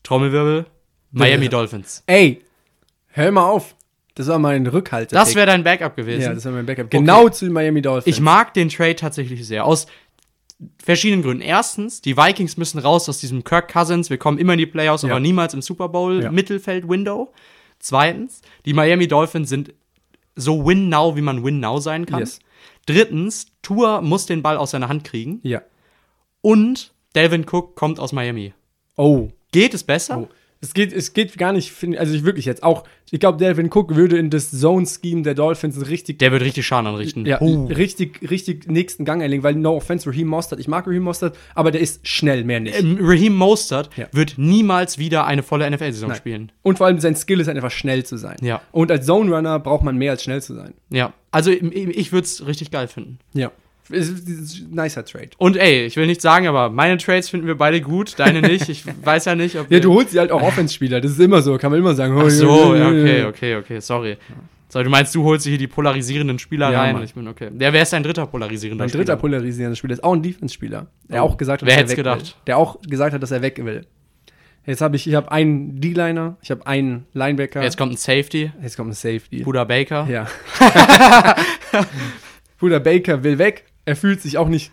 Trommelwirbel 0.04 0.66
Miami 1.12 1.50
Dolphins. 1.50 2.04
Ey, 2.06 2.42
hör 3.08 3.30
mal 3.34 3.44
auf. 3.50 3.76
Das 4.16 4.28
war 4.28 4.40
mein 4.40 4.66
Rückhalt. 4.66 5.12
Das 5.12 5.36
wäre 5.36 5.48
dein 5.48 5.66
Backup 5.66 5.98
gewesen. 5.98 6.22
Ja, 6.22 6.34
das 6.34 6.46
war 6.46 6.54
mein 6.54 6.66
Backup. 6.66 6.90
Genau 6.90 7.28
zu 7.28 7.44
den 7.44 7.54
Miami 7.54 7.82
Dolphins. 7.82 8.16
Ich 8.16 8.22
mag 8.22 8.54
den 8.54 8.70
Trade 8.70 8.96
tatsächlich 8.96 9.46
sehr. 9.46 9.66
Aus 9.66 9.88
verschiedenen 10.82 11.22
Gründen. 11.22 11.42
Erstens, 11.44 12.00
die 12.00 12.16
Vikings 12.16 12.56
müssen 12.56 12.80
raus 12.80 13.10
aus 13.10 13.18
diesem 13.18 13.44
Kirk 13.44 13.70
Cousins. 13.70 14.10
Wir 14.10 14.18
kommen 14.18 14.38
immer 14.38 14.54
in 14.54 14.60
die 14.60 14.68
Playoffs, 14.68 15.04
Ja. 15.04 15.10
aber 15.10 15.20
niemals 15.20 15.54
im 15.54 15.62
Super 15.62 15.90
Bowl 15.90 16.24
Ja. 16.24 16.32
Mittelfeld-Window. 16.32 17.34
Zweitens, 17.80 18.42
die 18.66 18.72
Miami 18.74 19.10
Dolphins 19.10 19.50
sind 19.50 19.74
so 20.38 20.66
win 20.66 20.88
now, 20.88 21.18
wie 21.18 21.22
man 21.22 21.44
win 21.44 21.60
now 21.60 21.78
sein 21.80 22.06
kann. 22.06 22.20
Yes. 22.20 22.40
Drittens, 22.86 23.48
Tua 23.62 24.00
muss 24.00 24.28
den 24.28 24.42
Ball 24.42 24.56
aus 24.56 24.72
seiner 24.72 24.88
Hand 24.88 25.04
kriegen. 25.04 25.42
Ja. 25.44 25.62
Und 26.42 26.92
Delvin 27.16 27.46
Cook 27.50 27.76
kommt 27.76 28.00
aus 28.00 28.12
Miami. 28.14 28.54
Oh. 28.98 29.30
Geht 29.52 29.74
es 29.74 29.84
besser? 29.84 30.20
Oh. 30.20 30.28
Es 30.62 30.74
geht, 30.74 30.92
es 30.92 31.14
geht 31.14 31.38
gar 31.38 31.54
nicht, 31.54 31.74
also 31.98 32.14
ich 32.14 32.26
wirklich 32.26 32.44
jetzt 32.44 32.64
auch, 32.64 32.84
ich 33.12 33.20
glaube, 33.22 33.38
Delvin 33.38 33.70
Cook 33.74 33.96
würde 33.96 34.18
in 34.18 34.30
das 34.30 34.52
Zone-Scheme 34.52 35.22
der 35.22 35.34
Dolphins 35.34 35.88
richtig, 35.90 36.20
Der 36.20 36.34
wird 36.34 36.44
richtig 36.44 36.68
Schaden 36.68 36.86
anrichten. 36.86 37.26
ja, 37.26 37.40
Oh. 37.40 37.68
richtig, 37.68 38.30
richtig 38.30 38.68
nächsten 38.68 39.06
Gang 39.06 39.24
einlegen, 39.24 39.42
weil 39.42 39.56
no 39.56 39.78
offense, 39.78 40.10
Raheem 40.10 40.28
Mostert, 40.28 40.60
ich 40.60 40.68
mag 40.68 40.86
Raheem 40.86 41.04
Mostert, 41.04 41.38
aber 41.56 41.72
der 41.72 41.80
ist 41.80 42.06
schnell, 42.06 42.44
mehr 42.44 42.60
nicht. 42.60 42.78
Ähm, 42.78 42.98
Raheem 43.00 43.36
Mostert 43.38 43.90
Ja. 43.96 44.08
wird 44.12 44.34
niemals 44.38 44.98
wieder 44.98 45.26
eine 45.26 45.44
volle 45.44 45.66
NFL-Saison 45.66 46.14
spielen. 46.14 46.52
Und 46.62 46.78
vor 46.78 46.88
allem 46.88 47.00
sein 47.00 47.16
Skill 47.16 47.40
ist 47.40 47.48
halt 47.48 47.56
einfach 47.56 47.72
schnell 47.72 48.04
zu 48.06 48.18
sein. 48.18 48.36
Ja. 48.42 48.62
Und 48.74 48.92
als 48.92 49.06
Zone-Runner 49.06 49.60
braucht 49.60 49.86
man 49.86 49.96
mehr 49.96 50.12
als 50.12 50.24
schnell 50.24 50.42
zu 50.42 50.56
sein. 50.56 50.74
Ja. 50.90 51.14
Also 51.32 51.52
ich, 51.52 51.64
ich 51.64 52.12
würde 52.12 52.26
es 52.26 52.46
richtig 52.46 52.70
geil 52.70 52.90
finden. 52.90 53.20
Ja. 53.34 53.54
Ist 53.90 54.28
ein 54.30 54.70
nicer 54.76 55.04
Trade. 55.04 55.30
Und 55.38 55.58
ey, 55.58 55.86
ich 55.86 55.96
will 55.98 56.06
nicht 56.08 56.22
sagen, 56.22 56.48
aber 56.48 56.70
meine 56.70 56.98
Trades 56.98 57.30
finden 57.30 57.48
wir 57.48 57.56
beide 57.58 57.82
gut, 57.82 58.14
deine 58.18 58.42
nicht. 58.42 58.70
Ich 58.70 58.84
weiß 59.04 59.26
ja 59.26 59.36
nicht, 59.36 59.58
ob. 59.58 59.72
Ja, 59.72 59.80
du 59.80 59.94
holst 59.94 60.12
sie 60.12 60.20
halt 60.20 60.32
auch 60.32 60.42
Offense-Spieler, 60.42 61.02
das 61.02 61.12
ist 61.14 61.20
immer 61.20 61.42
so, 61.42 61.58
kann 61.58 61.72
man 61.72 61.80
immer 61.80 61.96
sagen. 61.96 62.16
oh, 62.16 62.24
Ach 62.26 62.30
so, 62.30 62.76
ja, 62.76 62.92
ja, 62.92 62.92
ja, 62.92 62.94
okay, 62.94 63.26
okay, 63.26 63.56
okay, 63.56 63.80
sorry. 63.80 64.18
So, 64.72 64.84
du 64.84 64.90
meinst, 64.92 65.16
du 65.16 65.24
holst 65.24 65.48
hier 65.48 65.58
die 65.58 65.66
polarisierenden 65.66 66.38
Spieler 66.38 66.72
Ja, 66.72 66.82
rein? 66.82 66.94
Mann. 66.94 67.04
Ich 67.04 67.16
bin 67.16 67.28
okay. 67.28 67.50
Der 67.52 67.74
wäre 67.74 67.88
dein 67.90 68.04
dritter 68.04 68.28
polarisierender 68.28 68.84
Mein 68.84 68.92
dritter 68.92 69.04
Spieler. 69.14 69.18
polarisierender 69.18 69.76
Spieler 69.76 69.94
ist 69.94 70.04
auch 70.04 70.14
ein 70.14 70.22
Defense-Spieler, 70.22 70.86
der 71.10 71.24
Oh. 71.24 71.26
auch 71.28 71.38
gesagt 71.38 71.64
hat, 71.64 71.68
Wer 71.68 71.76
dass 71.78 71.86
er 71.86 71.90
weg 71.90 71.96
gedacht? 71.98 72.22
will. 72.22 72.34
Der 72.46 72.58
auch 72.60 72.80
gesagt 72.82 73.14
hat, 73.16 73.24
dass 73.24 73.32
er 73.32 73.42
weg 73.42 73.60
will. 73.66 73.88
Jetzt 74.68 74.82
habe 74.82 74.96
ich, 74.96 75.08
ich 75.08 75.16
habe 75.16 75.32
einen 75.32 75.82
D-Liner, 75.82 76.38
ich 76.44 76.52
habe 76.52 76.68
einen 76.68 77.08
Linebacker. 77.14 77.64
Jetzt 77.64 77.78
kommt 77.78 77.94
ein 77.94 77.98
Safety, 77.98 78.52
Jetzt 78.62 78.78
kommt 78.78 78.92
ein 78.92 78.94
Safety. 78.94 79.42
Buda 79.42 79.64
Baker. 79.64 80.08
Ja. 80.08 80.28
Bruder 82.60 82.80
Baker 82.80 83.24
will 83.24 83.38
weg. 83.40 83.64
Er 83.86 83.96
fühlt 83.96 84.22
sich 84.22 84.38
auch 84.38 84.48
nicht 84.50 84.72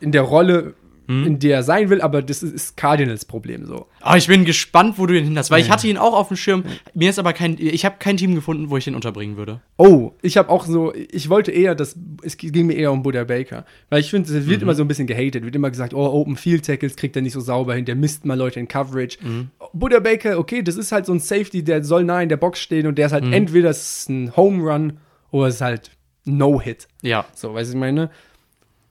in 0.00 0.12
der 0.12 0.22
Rolle, 0.22 0.74
Hm? 1.08 1.26
in 1.26 1.38
der 1.40 1.56
er 1.56 1.62
sein 1.64 1.90
will, 1.90 2.00
aber 2.00 2.22
das 2.22 2.44
ist, 2.44 2.76
Cardinals 2.76 3.24
Problem 3.24 3.66
so. 3.66 3.86
Oh, 4.08 4.14
ich 4.14 4.28
bin 4.28 4.44
gespannt, 4.44 4.98
wo 4.98 5.06
du 5.06 5.18
ihn 5.18 5.24
hin 5.24 5.36
hast, 5.36 5.50
weil 5.50 5.60
ich 5.60 5.68
hatte 5.68 5.88
ihn 5.88 5.96
auch 5.96 6.14
auf 6.14 6.28
dem 6.28 6.36
Schirm. 6.36 6.62
Mir 6.94 7.10
ist 7.10 7.18
aber 7.18 7.32
kein, 7.32 7.56
ich 7.58 7.84
habe 7.84 7.96
kein 7.98 8.16
Team 8.16 8.36
gefunden, 8.36 8.70
wo 8.70 8.76
ich 8.76 8.84
den 8.84 8.94
unterbringen 8.94 9.36
würde. 9.36 9.60
Oh, 9.78 10.12
ich 10.22 10.36
habe 10.36 10.48
auch 10.48 10.64
so, 10.64 10.94
ich 10.94 11.28
wollte 11.28 11.50
eher, 11.50 11.74
dass 11.74 11.96
es 12.22 12.36
ging 12.36 12.66
mir 12.66 12.74
eher 12.74 12.92
um 12.92 13.02
Buddha 13.02 13.24
Baker, 13.24 13.64
weil 13.90 13.98
ich 13.98 14.10
finde, 14.10 14.32
es 14.32 14.46
wird 14.46 14.58
Mhm. 14.60 14.62
immer 14.62 14.74
so 14.76 14.84
ein 14.84 14.88
bisschen 14.88 15.08
gehatet, 15.08 15.44
wird 15.44 15.56
immer 15.56 15.70
gesagt, 15.70 15.92
oh, 15.92 16.06
Open 16.06 16.36
Field 16.36 16.64
Tackles 16.64 16.94
kriegt 16.94 17.16
er 17.16 17.22
nicht 17.22 17.32
so 17.32 17.40
sauber 17.40 17.74
hin, 17.74 17.84
der 17.84 17.96
misst 17.96 18.24
mal 18.24 18.38
Leute 18.38 18.60
in 18.60 18.68
Coverage. 18.68 19.18
Mhm. 19.22 19.50
Buddha 19.72 19.98
Baker, 19.98 20.38
okay, 20.38 20.62
das 20.62 20.76
ist 20.76 20.92
halt 20.92 21.06
so 21.06 21.12
ein 21.12 21.18
Safety, 21.20 21.64
der 21.64 21.82
soll 21.82 22.04
nah 22.04 22.22
in 22.22 22.28
der 22.28 22.36
Box 22.36 22.60
stehen 22.60 22.86
und 22.86 22.96
der 22.96 23.06
ist 23.06 23.12
halt 23.12 23.24
Mhm. 23.24 23.32
entweder 23.32 23.70
ist 23.70 24.08
ein 24.08 24.36
Home 24.36 24.62
Run 24.62 24.98
oder 25.32 25.48
es 25.48 25.56
ist 25.56 25.60
halt 25.62 25.90
No 26.24 26.60
Hit. 26.60 26.86
Ja. 27.02 27.24
So, 27.34 27.52
weißt 27.54 27.72
du, 27.72 27.74
ich 27.76 27.80
meine. 27.80 28.10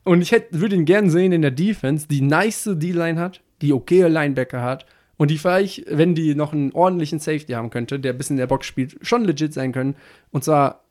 Und 0.03 0.21
ich 0.21 0.31
hätte, 0.31 0.59
würde 0.59 0.75
ihn 0.75 0.85
gern 0.85 1.09
sehen 1.09 1.31
in 1.31 1.41
der 1.41 1.51
Defense, 1.51 2.07
die 2.07 2.21
nice 2.21 2.69
D-Line 2.73 3.19
hat, 3.19 3.41
die 3.61 3.73
okay 3.73 4.07
Linebacker 4.07 4.61
hat 4.61 4.85
und 5.17 5.29
die 5.29 5.37
vielleicht, 5.37 5.85
wenn 5.87 6.15
die 6.15 6.33
noch 6.33 6.53
einen 6.53 6.71
ordentlichen 6.71 7.19
Safety 7.19 7.53
haben 7.53 7.69
könnte, 7.69 7.99
der 7.99 8.13
ein 8.13 8.17
bisschen 8.17 8.37
in 8.37 8.39
der 8.39 8.47
Box 8.47 8.65
spielt, 8.65 8.97
schon 9.01 9.23
legit 9.23 9.53
sein 9.53 9.71
können. 9.71 9.95
Und 10.31 10.43
zwar 10.43 10.83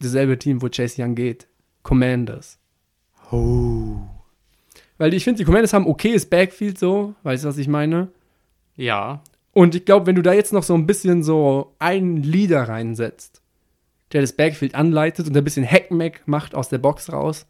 dasselbe 0.00 0.38
Team, 0.38 0.60
wo 0.62 0.68
Chase 0.68 1.02
Young 1.02 1.14
geht. 1.14 1.46
Commanders. 1.84 2.58
Oh. 3.30 3.98
Weil 4.98 5.14
ich 5.14 5.22
finde, 5.22 5.38
die 5.38 5.44
Commanders 5.44 5.72
haben 5.72 5.86
okayes 5.86 6.26
Backfield 6.26 6.78
so, 6.78 7.14
weißt 7.22 7.44
du, 7.44 7.48
was 7.48 7.58
ich 7.58 7.68
meine? 7.68 8.08
Ja. 8.74 9.22
Und 9.52 9.74
ich 9.74 9.84
glaube, 9.84 10.06
wenn 10.06 10.16
du 10.16 10.22
da 10.22 10.32
jetzt 10.32 10.52
noch 10.52 10.64
so 10.64 10.74
ein 10.74 10.86
bisschen 10.86 11.22
so 11.22 11.74
einen 11.78 12.22
Leader 12.22 12.64
reinsetzt, 12.64 13.40
der 14.12 14.20
das 14.20 14.32
Backfield 14.32 14.74
anleitet 14.74 15.28
und 15.28 15.36
ein 15.36 15.44
bisschen 15.44 15.64
Hackmack 15.64 16.22
macht 16.26 16.54
aus 16.54 16.68
der 16.68 16.78
Box 16.78 17.12
raus. 17.12 17.46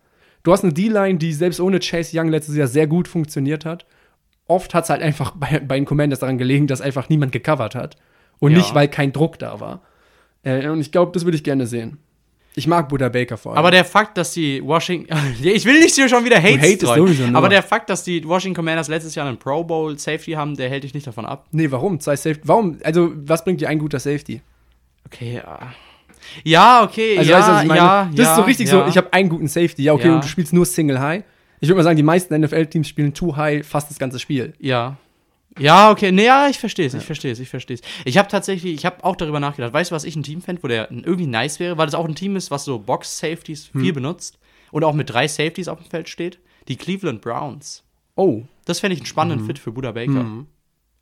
Du 0.47 0.53
hast 0.53 0.63
eine 0.63 0.73
D-Line, 0.73 1.19
die 1.19 1.33
selbst 1.33 1.59
ohne 1.59 1.81
Chase 1.81 2.17
Young 2.17 2.29
letztes 2.29 2.55
Jahr 2.55 2.69
sehr 2.69 2.87
gut 2.87 3.09
funktioniert 3.09 3.65
hat. 3.65 3.85
Oft 4.47 4.75
hat 4.75 4.85
es 4.85 4.91
halt 4.91 5.03
einfach 5.03 5.33
bei, 5.33 5.59
bei 5.59 5.75
den 5.75 5.87
Commanders 5.87 6.21
daran 6.21 6.39
gelegen, 6.39 6.69
dass 6.69 6.81
einfach 6.81 7.09
niemand 7.09 7.33
gecovert 7.33 7.75
hat. 7.75 7.97
Und 8.39 8.53
Ja. 8.53 8.59
nicht, 8.59 8.73
weil 8.73 8.87
kein 8.87 9.13
Druck 9.13 9.41
da 9.41 9.59
war. 9.59 9.81
Äh, 10.45 10.69
und 10.69 10.81
ich 10.81 10.93
glaube, 10.93 11.11
das 11.11 11.25
würde 11.25 11.37
ich 11.37 11.43
gerne 11.43 11.67
sehen. 11.67 11.99
Ich 12.55 12.69
mag 12.69 12.89
Buddha 12.89 13.09
Baker 13.09 13.37
vor 13.37 13.53
allem. 13.53 13.59
Aber 13.59 13.73
der 13.73 13.85
Fakt, 13.85 14.17
dass 14.19 14.35
die 14.35 14.63
Washington. 14.63 15.13
ich 15.43 15.65
will 15.65 15.81
nicht 15.81 15.97
hier 15.97 16.09
schon 16.09 16.25
wieder 16.25 16.37
Hate 16.41 16.61
hatest 16.61 16.83
streuen. 16.83 17.35
Aber 17.35 17.49
der 17.49 17.65
Fakt, 17.65 17.91
dass 17.91 18.05
die 18.05 18.25
Washington 18.25 18.55
Commanders 18.55 18.87
letztes 18.87 19.17
Jahr 19.17 19.27
einen 19.27 19.39
Pro 19.39 19.65
Bowl 19.65 19.99
Safety 19.99 20.31
haben, 20.35 20.57
der 20.57 20.71
hält 20.71 20.85
dich 20.85 20.95
nicht 20.95 21.09
davon 21.09 21.27
ab. 21.27 21.49
nee, 21.51 21.69
warum? 21.73 21.99
Zwei 21.99 22.15
Safety. 22.15 22.43
Warum? 22.45 22.79
Also, 22.85 23.11
was 23.17 23.43
bringt 23.43 23.61
dir 23.61 23.69
ein 23.69 23.81
guter 23.81 23.99
Safety? 23.99 24.43
Okay, 25.07 25.41
ja. 25.45 25.73
Ja, 26.45 26.83
okay, 26.85 27.19
Also, 27.19 27.31
ja, 27.31 27.39
weißt 27.39 27.49
du, 27.49 27.53
was 27.53 27.63
ich 27.63 27.69
meine? 27.69 27.81
ja, 27.81 28.11
das 28.15 28.29
ist 28.31 28.37
so 28.37 28.43
richtig 28.43 28.69
ja. 28.69 28.85
so, 28.85 28.89
ich 28.89 28.97
habe 28.97 29.13
einen 29.13 29.29
guten 29.29 29.49
Safety. 29.49 29.83
Ja, 29.83 29.93
okay, 29.93 30.11
und 30.11 30.23
du 30.25 30.29
spielst 30.29 30.53
nur 30.53 30.67
Single 30.67 31.01
High. 31.01 31.25
Ich 31.61 31.69
würde 31.69 31.77
mal 31.79 31.85
sagen, 31.85 31.97
die 31.97 32.03
meisten 32.03 32.39
NFL-Teams 32.39 32.87
spielen 32.89 33.15
Two 33.15 33.35
High 33.37 33.67
fast 33.67 33.91
das 33.91 33.99
ganze 33.99 34.19
Spiel. 34.19 34.53
Ja. 34.61 34.97
Ja, 35.59 35.91
okay. 35.91 36.13
Nee, 36.13 36.27
ja, 36.27 36.49
ich 36.49 36.59
verstehe 36.59 36.87
es, 36.87 36.93
ich 36.93 37.05
verstehe 37.05 37.33
es, 37.33 37.41
ich 37.41 37.49
verstehe 37.49 37.77
es. 37.77 37.81
Ich 38.05 38.19
habe 38.19 38.29
tatsächlich, 38.29 38.75
ich 38.75 38.85
habe 38.85 39.03
auch 39.03 39.17
darüber 39.17 39.41
nachgedacht. 39.41 39.73
Weißt 39.73 39.91
du, 39.91 39.95
was 39.95 40.05
ich 40.05 40.15
ein 40.15 40.23
Team 40.23 40.43
fände, 40.43 40.63
wo 40.63 40.69
der 40.69 40.91
irgendwie 40.91 41.27
nice 41.27 41.59
wäre? 41.61 41.79
Weil 41.79 41.87
das 41.87 41.95
auch 41.95 42.05
ein 42.07 42.15
Team 42.15 42.37
ist, 42.37 42.51
was 42.51 42.67
so 42.67 42.79
Box-Safeties 42.79 43.71
Hm. 43.73 43.81
viel 43.81 43.93
benutzt 43.95 44.39
und 44.71 44.85
auch 44.85 44.93
mit 44.93 45.09
drei 45.09 45.27
Safeties 45.29 45.69
auf 45.69 45.79
dem 45.81 45.89
Feld 45.89 46.11
steht. 46.11 46.39
Die 46.69 46.77
Cleveland 46.77 47.23
Browns. 47.23 47.85
Oh, 48.17 48.43
Das 48.67 48.81
fände 48.81 48.95
ich 48.95 49.01
einen 49.01 49.07
spannenden 49.07 49.43
Mhm. 49.45 49.47
Fit 49.47 49.59
für 49.59 49.73
Buda 49.73 49.93
Baker. 49.93 50.27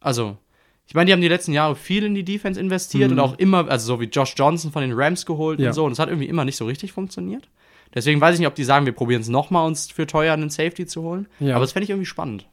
Also, 0.01 0.37
ich 0.87 0.95
meine, 0.95 1.07
die 1.07 1.13
haben 1.13 1.21
die 1.21 1.29
letzten 1.29 1.53
Jahre 1.53 1.77
viel 1.77 2.05
in 2.05 2.15
die 2.15 2.25
Defense 2.25 2.61
investiert 2.61 3.11
und 3.11 3.19
auch 3.21 3.39
immer, 3.39 3.69
also 3.71 3.87
so 3.95 4.01
wie 4.01 4.05
Josh 4.05 4.35
Johnson 4.37 4.71
von 4.73 4.83
den 4.83 4.93
Rams 4.93 5.25
geholt 5.27 5.59
Mhm. 5.59 5.65
Ja. 5.65 5.71
und 5.71 5.75
so. 5.75 5.85
Und 5.85 5.93
es 5.93 5.99
hat 5.99 6.09
irgendwie 6.09 6.29
immer 6.29 6.45
nicht 6.45 6.57
so 6.57 6.67
richtig 6.67 6.93
funktioniert. 6.93 7.49
Deswegen 7.95 8.21
weiß 8.21 8.35
ich 8.35 8.41
nicht, 8.41 8.49
ob 8.49 8.55
die 8.55 8.65
sagen, 8.65 8.87
wir 8.87 8.93
probieren 8.93 9.21
es 9.23 9.29
nochmal, 9.29 9.67
uns 9.67 9.91
für 9.91 10.07
teuer 10.07 10.35
einen 10.35 10.51
Safety 10.51 10.85
zu 10.87 11.03
holen. 11.03 11.27
Ja. 11.41 11.55
Aber 11.57 11.65
das 11.65 11.73
fände 11.73 11.85
ich 11.85 11.91
irgendwie 11.91 12.07
spannend. 12.07 12.47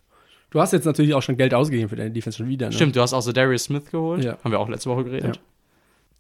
du 0.52 0.60
hast 0.62 0.72
jetzt 0.74 0.86
natürlich 0.86 1.14
auch 1.14 1.22
schon 1.24 1.36
Geld 1.38 1.54
ausgegeben 1.54 1.90
für 1.90 1.96
deine 1.96 2.12
Defense 2.12 2.38
schon 2.38 2.48
wieder. 2.48 2.68
Ne? 2.68 2.74
Stimmt, 2.74 2.96
du 2.96 3.02
hast 3.02 3.14
auch 3.14 3.22
so 3.22 3.32
Darius 3.32 3.64
Smith 3.64 3.90
geholt. 3.92 4.24
Ja. 4.24 4.38
Haben 4.44 4.52
wir 4.52 4.60
auch 4.60 4.70
letzte 4.70 4.90
Woche 4.90 5.04
geredet. 5.06 5.40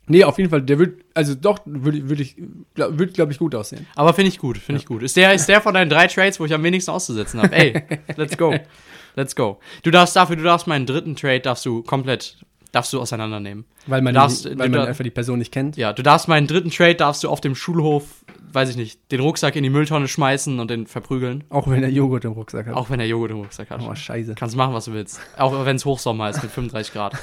Nee, 0.07 0.23
auf 0.23 0.37
jeden 0.39 0.49
Fall, 0.49 0.63
der 0.63 0.79
wird, 0.79 1.03
also 1.13 1.35
doch, 1.35 1.59
würde 1.65 2.09
würd 2.09 2.19
ich, 2.19 2.35
glaub, 2.73 2.97
wird, 2.97 3.13
glaube 3.13 3.31
ich, 3.31 3.37
gut 3.37 3.53
aussehen. 3.53 3.85
Aber 3.95 4.13
finde 4.13 4.29
ich 4.29 4.39
gut, 4.39 4.57
finde 4.57 4.81
ich 4.81 4.87
gut. 4.87 5.03
Ist 5.03 5.15
der, 5.15 5.33
ist 5.33 5.45
der 5.47 5.61
von 5.61 5.73
deinen 5.75 5.89
drei 5.89 6.07
Trades, 6.07 6.39
wo 6.39 6.45
ich 6.45 6.53
am 6.53 6.63
wenigsten 6.63 6.89
auszusetzen 6.91 7.41
habe? 7.41 7.55
Ey, 7.55 7.83
let's 8.17 8.35
go. 8.35 8.53
Let's 9.15 9.35
go. 9.35 9.59
Du 9.83 9.91
darfst 9.91 10.15
dafür, 10.15 10.35
du 10.35 10.43
darfst 10.43 10.67
meinen 10.67 10.85
dritten 10.85 11.15
Trade, 11.15 11.41
darfst 11.41 11.65
du 11.65 11.83
komplett, 11.83 12.37
darfst 12.71 12.93
du 12.93 13.01
auseinandernehmen. 13.01 13.65
Weil 13.87 14.01
man, 14.01 14.13
Darfst- 14.13 14.45
weil 14.57 14.69
man 14.69 14.81
einfach 14.87 15.03
die 15.03 15.09
Person 15.11 15.39
nicht 15.39 15.51
kennt. 15.51 15.75
Ja, 15.77 15.91
du 15.93 16.03
darfst 16.03 16.27
meinen 16.27 16.47
dritten 16.47 16.69
Trade, 16.71 16.95
darfst 16.95 17.23
du 17.23 17.29
auf 17.29 17.41
dem 17.41 17.55
Schulhof, 17.55 18.23
weiß 18.53 18.69
ich 18.69 18.75
nicht, 18.77 19.11
den 19.11 19.19
Rucksack 19.19 19.55
in 19.55 19.63
die 19.63 19.69
Mülltonne 19.69 20.07
schmeißen 20.07 20.59
und 20.59 20.69
den 20.71 20.87
verprügeln. 20.87 21.43
Auch 21.49 21.67
wenn 21.67 21.83
er 21.83 21.89
Joghurt 21.89 22.23
im 22.25 22.31
Rucksack 22.33 22.67
hat. 22.67 22.75
Auch 22.75 22.89
wenn 22.89 22.99
er 22.99 23.07
Joghurt 23.07 23.31
im 23.31 23.37
Rucksack 23.37 23.69
hat. 23.69 23.81
Oh, 23.81 23.93
scheiße. 23.95 24.35
Kannst 24.35 24.55
machen, 24.55 24.73
was 24.73 24.85
du 24.85 24.93
willst. 24.93 25.19
Auch 25.37 25.65
wenn 25.65 25.75
es 25.75 25.85
Hochsommer 25.85 26.29
ist 26.29 26.41
mit 26.43 26.51
35 26.51 26.93
Grad. 26.93 27.13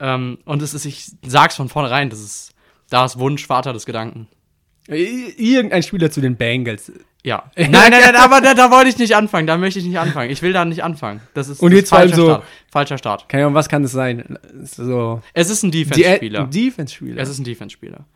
ähm, 0.00 0.38
und 0.44 0.62
es 0.62 0.74
ist, 0.74 0.84
ich 0.84 1.10
sag's 1.26 1.56
von 1.56 1.68
vornherein, 1.68 2.10
das 2.10 2.20
ist, 2.20 2.52
da 2.90 3.04
ist 3.04 3.18
Wunsch, 3.18 3.46
Vater 3.46 3.72
des 3.72 3.86
Gedanken. 3.86 4.28
I- 4.90 5.34
Irgendein 5.36 5.82
Spieler 5.82 6.10
zu 6.10 6.20
den 6.20 6.36
Bengals. 6.36 6.90
Ja. 7.22 7.50
Nein, 7.56 7.70
nein, 7.70 7.90
nein, 7.90 8.16
aber 8.16 8.40
da, 8.40 8.54
da 8.54 8.70
wollte 8.70 8.88
ich 8.88 8.96
nicht 8.98 9.14
anfangen. 9.14 9.46
Da 9.46 9.58
möchte 9.58 9.78
ich 9.78 9.84
nicht 9.84 9.98
anfangen. 9.98 10.30
Ich 10.30 10.40
will 10.40 10.54
da 10.54 10.64
nicht 10.64 10.82
anfangen. 10.82 11.20
Das 11.34 11.48
ist, 11.48 11.60
Und 11.60 11.72
jetzt 11.72 11.90
falscher 11.90 12.16
so- 12.16 12.24
Start. 12.26 12.44
Falscher 12.70 12.96
Start. 12.98 13.28
Keine 13.28 13.44
Ahnung, 13.44 13.54
was 13.54 13.68
kann 13.68 13.82
das 13.82 13.92
sein? 13.92 14.38
So, 14.62 15.20
Es 15.34 15.50
ist 15.50 15.62
ein 15.62 15.70
die 15.70 15.84
Defense-Spieler. 15.84 16.40
ein 16.44 16.50
Defense-Spieler. 16.50 17.20
Es 17.22 17.28
ist 17.28 17.38
ein 17.38 17.44
Defense-Spieler. 17.44 18.06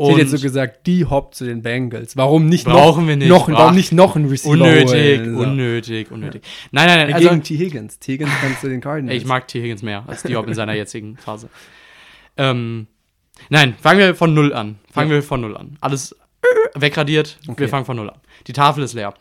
Ich 0.00 0.04
hätte 0.06 0.14
Und 0.14 0.18
jetzt 0.20 0.30
so 0.30 0.38
gesagt, 0.38 0.86
die 0.86 1.04
Hop 1.04 1.34
zu 1.34 1.44
den 1.44 1.60
Bengals. 1.60 2.16
Warum 2.16 2.46
nicht 2.46 2.64
Brauchen 2.64 3.02
noch, 3.02 3.08
wir 3.08 3.16
nicht. 3.16 3.28
noch, 3.28 3.48
warum 3.50 3.74
nicht 3.74 3.92
noch 3.92 4.14
einen 4.16 4.28
Receiver 4.28 4.52
unnötig, 4.52 5.18
holen? 5.18 5.34
So. 5.34 5.40
unnötig, 5.42 6.10
unnötig. 6.12 6.42
Nein, 6.70 6.86
nein, 6.86 6.98
nein. 7.10 7.18
Gegen 7.18 7.28
Also, 7.30 7.40
T. 7.42 7.56
Higgins. 7.58 7.98
T. 7.98 8.12
Higgins 8.12 8.30
kannst 8.40 8.62
du 8.62 8.68
den 8.68 8.80
Cardinals. 8.80 9.20
ich 9.20 9.26
mag 9.26 9.46
T. 9.48 9.60
Higgins 9.60 9.82
mehr 9.82 10.04
als 10.06 10.22
Diop 10.22 10.46
in 10.46 10.54
seiner 10.54 10.72
jetzigen 10.74 11.16
Phase. 11.16 11.48
Ähm, 12.36 12.86
nein, 13.50 13.74
fangen 13.80 13.98
wir 13.98 14.14
von 14.14 14.32
Null 14.34 14.54
an. 14.54 14.78
Fangen 14.92 15.10
Ja. 15.10 15.16
wir 15.16 15.22
von 15.22 15.40
Null 15.40 15.56
an. 15.56 15.76
Alles 15.80 16.14
wegradiert. 16.74 17.38
Okay. 17.48 17.60
Wir 17.60 17.68
fangen 17.68 17.84
von 17.84 17.96
Null 17.96 18.10
an. 18.10 18.20
Die 18.46 18.52
Tafel 18.52 18.84
ist 18.84 18.94
leer. 18.94 19.14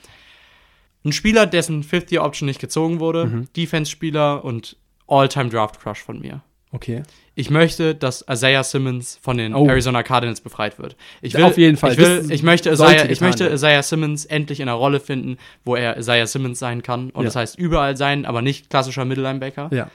Ein 1.06 1.12
Spieler, 1.14 1.46
dessen 1.46 1.84
Fifth-Year-Option 1.84 2.48
nicht 2.48 2.60
gezogen 2.60 3.00
wurde, 3.00 3.26
Mhm. 3.26 3.48
Defense-Spieler 3.56 4.44
und 4.44 4.76
All-Time-Draft-Crush 5.08 6.04
von 6.04 6.20
mir. 6.20 6.42
Okay. 6.74 7.04
Ich 7.34 7.50
möchte, 7.50 7.96
dass 7.96 8.26
Isaiah 8.30 8.64
Simmons 8.64 9.18
von 9.22 9.38
den 9.38 9.56
Oh. 9.56 9.68
Arizona 9.70 10.04
Cardinals 10.04 10.42
befreit 10.42 10.80
wird. 10.80 10.98
Ich 11.22 11.34
will, 11.34 11.44
Auf 11.46 11.58
jeden 11.58 11.78
Fall. 11.78 11.94
Ich, 11.94 11.98
will, 11.98 12.26
ich, 12.30 12.44
möchte, 12.44 12.70
Isaiah, 12.72 13.10
ich 13.10 13.22
möchte. 13.22 13.48
Isaiah 13.48 13.82
Simmons 13.84 14.26
endlich 14.26 14.60
in 14.60 14.68
einer 14.68 14.78
Rolle 14.78 15.00
finden, 15.00 15.38
wo 15.64 15.76
er 15.76 15.98
Isaiah 15.98 16.28
Simmons 16.28 16.60
sein 16.60 16.84
kann. 16.84 17.10
Und 17.12 17.22
Ja. 17.24 17.28
das 17.28 17.36
heißt 17.38 17.58
überall 17.58 17.96
sein, 17.96 18.26
aber 18.26 18.42
nicht 18.42 18.70
klassischer 18.70 19.06
Mittellinebacker. 19.06 19.70
Ja. 19.72 19.90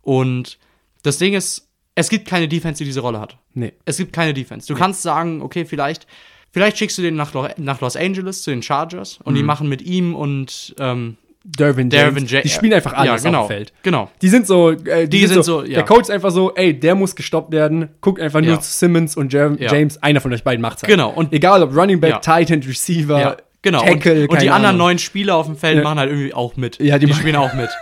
Und 0.00 0.58
das 1.02 1.18
Ding 1.18 1.34
ist, 1.34 1.68
es 1.94 2.08
gibt 2.08 2.26
keine 2.28 2.48
Defense, 2.48 2.78
die 2.78 2.84
diese 2.84 3.00
Rolle 3.00 3.20
hat. 3.20 3.36
Nee. 3.54 3.72
Es 3.84 3.96
gibt 3.98 4.12
keine 4.12 4.34
Defense. 4.34 4.66
Du 4.66 4.74
kannst 4.78 5.02
sagen, 5.02 5.42
okay, 5.42 5.64
vielleicht, 5.64 6.06
vielleicht 6.52 6.76
schickst 6.78 6.98
du 6.98 7.02
den 7.02 7.14
nach, 7.14 7.32
Lo- 7.34 7.48
nach 7.56 7.80
Los 7.80 7.96
Angeles 7.96 8.42
zu 8.42 8.50
den 8.50 8.62
Chargers 8.62 9.18
und 9.22 9.34
die 9.34 9.40
Mhm. 9.42 9.46
machen 9.46 9.68
mit 9.68 9.82
ihm 9.82 10.14
und 10.14 10.74
ähm, 10.80 11.16
Dervin 11.44 11.90
James. 11.90 12.02
Dervin 12.14 12.26
Ja- 12.26 12.40
Die 12.40 12.48
spielen 12.48 12.72
einfach 12.72 12.94
alles 12.94 13.22
ja, 13.22 13.28
genau, 13.30 13.42
auf 13.42 13.48
dem 13.48 13.56
Feld. 13.56 13.72
Genau. 13.82 14.10
Die 14.22 14.28
sind 14.28 14.46
so, 14.46 14.70
äh, 14.70 15.04
die, 15.04 15.10
Die 15.10 15.18
sind, 15.26 15.34
sind 15.34 15.42
so, 15.44 15.60
so, 15.60 15.64
ja. 15.66 15.74
der 15.74 15.84
Coach 15.84 16.04
ist 16.04 16.10
einfach 16.10 16.30
so, 16.30 16.54
ey, 16.54 16.72
der 16.78 16.94
muss 16.94 17.14
gestoppt 17.14 17.52
werden. 17.52 17.90
Guckt 18.00 18.18
einfach 18.20 18.40
nur 18.40 18.60
zu 18.60 18.72
Simmons 18.72 19.14
und 19.16 19.32
Jer 19.32 19.54
Ja. 19.58 19.72
James, 19.72 20.02
einer 20.02 20.20
von 20.22 20.32
euch 20.32 20.42
beiden 20.42 20.62
macht's 20.62 20.82
halt. 20.82 20.90
Genau. 20.90 21.10
Und 21.10 21.32
Egal 21.34 21.62
ob 21.62 21.76
Running 21.76 22.00
Back. 22.00 22.22
Tight 22.22 22.50
End, 22.50 22.66
Receiver, 22.66 23.36
genau. 23.62 23.82
Tackle, 23.82 24.22
und, 24.22 24.28
und 24.30 24.42
die 24.42 24.50
anderen 24.50 24.78
neun 24.78 24.98
Spieler 24.98 25.36
auf 25.36 25.46
dem 25.46 25.56
Feld 25.56 25.84
machen 25.84 25.98
halt 25.98 26.10
irgendwie 26.10 26.32
auch 26.34 26.56
mit. 26.56 26.80
Ja, 26.80 26.98
die 26.98 27.06
die 27.06 27.14
spielen 27.14 27.36
auch 27.36 27.52
mit. 27.54 27.68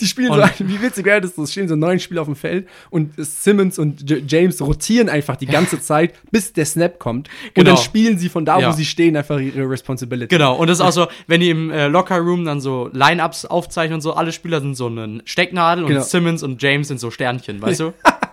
Die 0.00 0.06
spielen 0.06 0.30
Und- 0.30 0.40
so, 0.58 0.68
wie 0.68 0.80
witzig 0.82 1.04
wäre 1.04 1.20
das, 1.20 1.36
es 1.36 1.52
stehen 1.52 1.68
so 1.68 1.76
neun 1.76 2.00
Spieler 2.00 2.22
auf 2.22 2.26
dem 2.28 2.36
Feld 2.36 2.66
und 2.90 3.12
Simmons 3.16 3.78
und 3.78 4.08
J 4.08 4.22
James 4.26 4.60
rotieren 4.60 5.08
einfach 5.08 5.36
die 5.36 5.46
ganze 5.46 5.80
Zeit, 5.80 6.14
bis 6.30 6.52
der 6.52 6.64
Snap 6.64 6.98
kommt. 6.98 7.28
Und 7.28 7.54
Genau. 7.54 7.74
dann 7.74 7.76
spielen 7.82 8.18
sie 8.18 8.28
von 8.28 8.44
da, 8.44 8.58
Ja. 8.58 8.68
wo 8.68 8.72
sie 8.76 8.84
stehen, 8.84 9.16
einfach 9.16 9.38
ihre 9.38 9.68
Responsibility. 9.68 10.34
Genau, 10.34 10.56
und 10.56 10.68
das 10.68 10.78
ist 10.78 10.84
auch 10.84 10.92
so, 10.92 11.06
wenn 11.26 11.40
die 11.40 11.50
im 11.50 11.70
äh, 11.70 11.88
Locker-Room 11.88 12.44
dann 12.44 12.60
so 12.60 12.88
Line-Ups 12.92 13.44
aufzeichnen 13.44 13.94
und 13.96 14.00
so, 14.00 14.14
alle 14.14 14.32
Spieler 14.32 14.60
sind 14.60 14.74
so 14.74 14.86
eine 14.86 15.20
Stecknadel 15.24 15.84
Genau. 15.86 16.00
und 16.00 16.06
Simmons 16.06 16.42
und 16.42 16.62
James 16.62 16.88
sind 16.88 16.98
so 17.00 17.10
Sternchen, 17.10 17.60
weißt 17.60 17.80
du? 17.80 17.92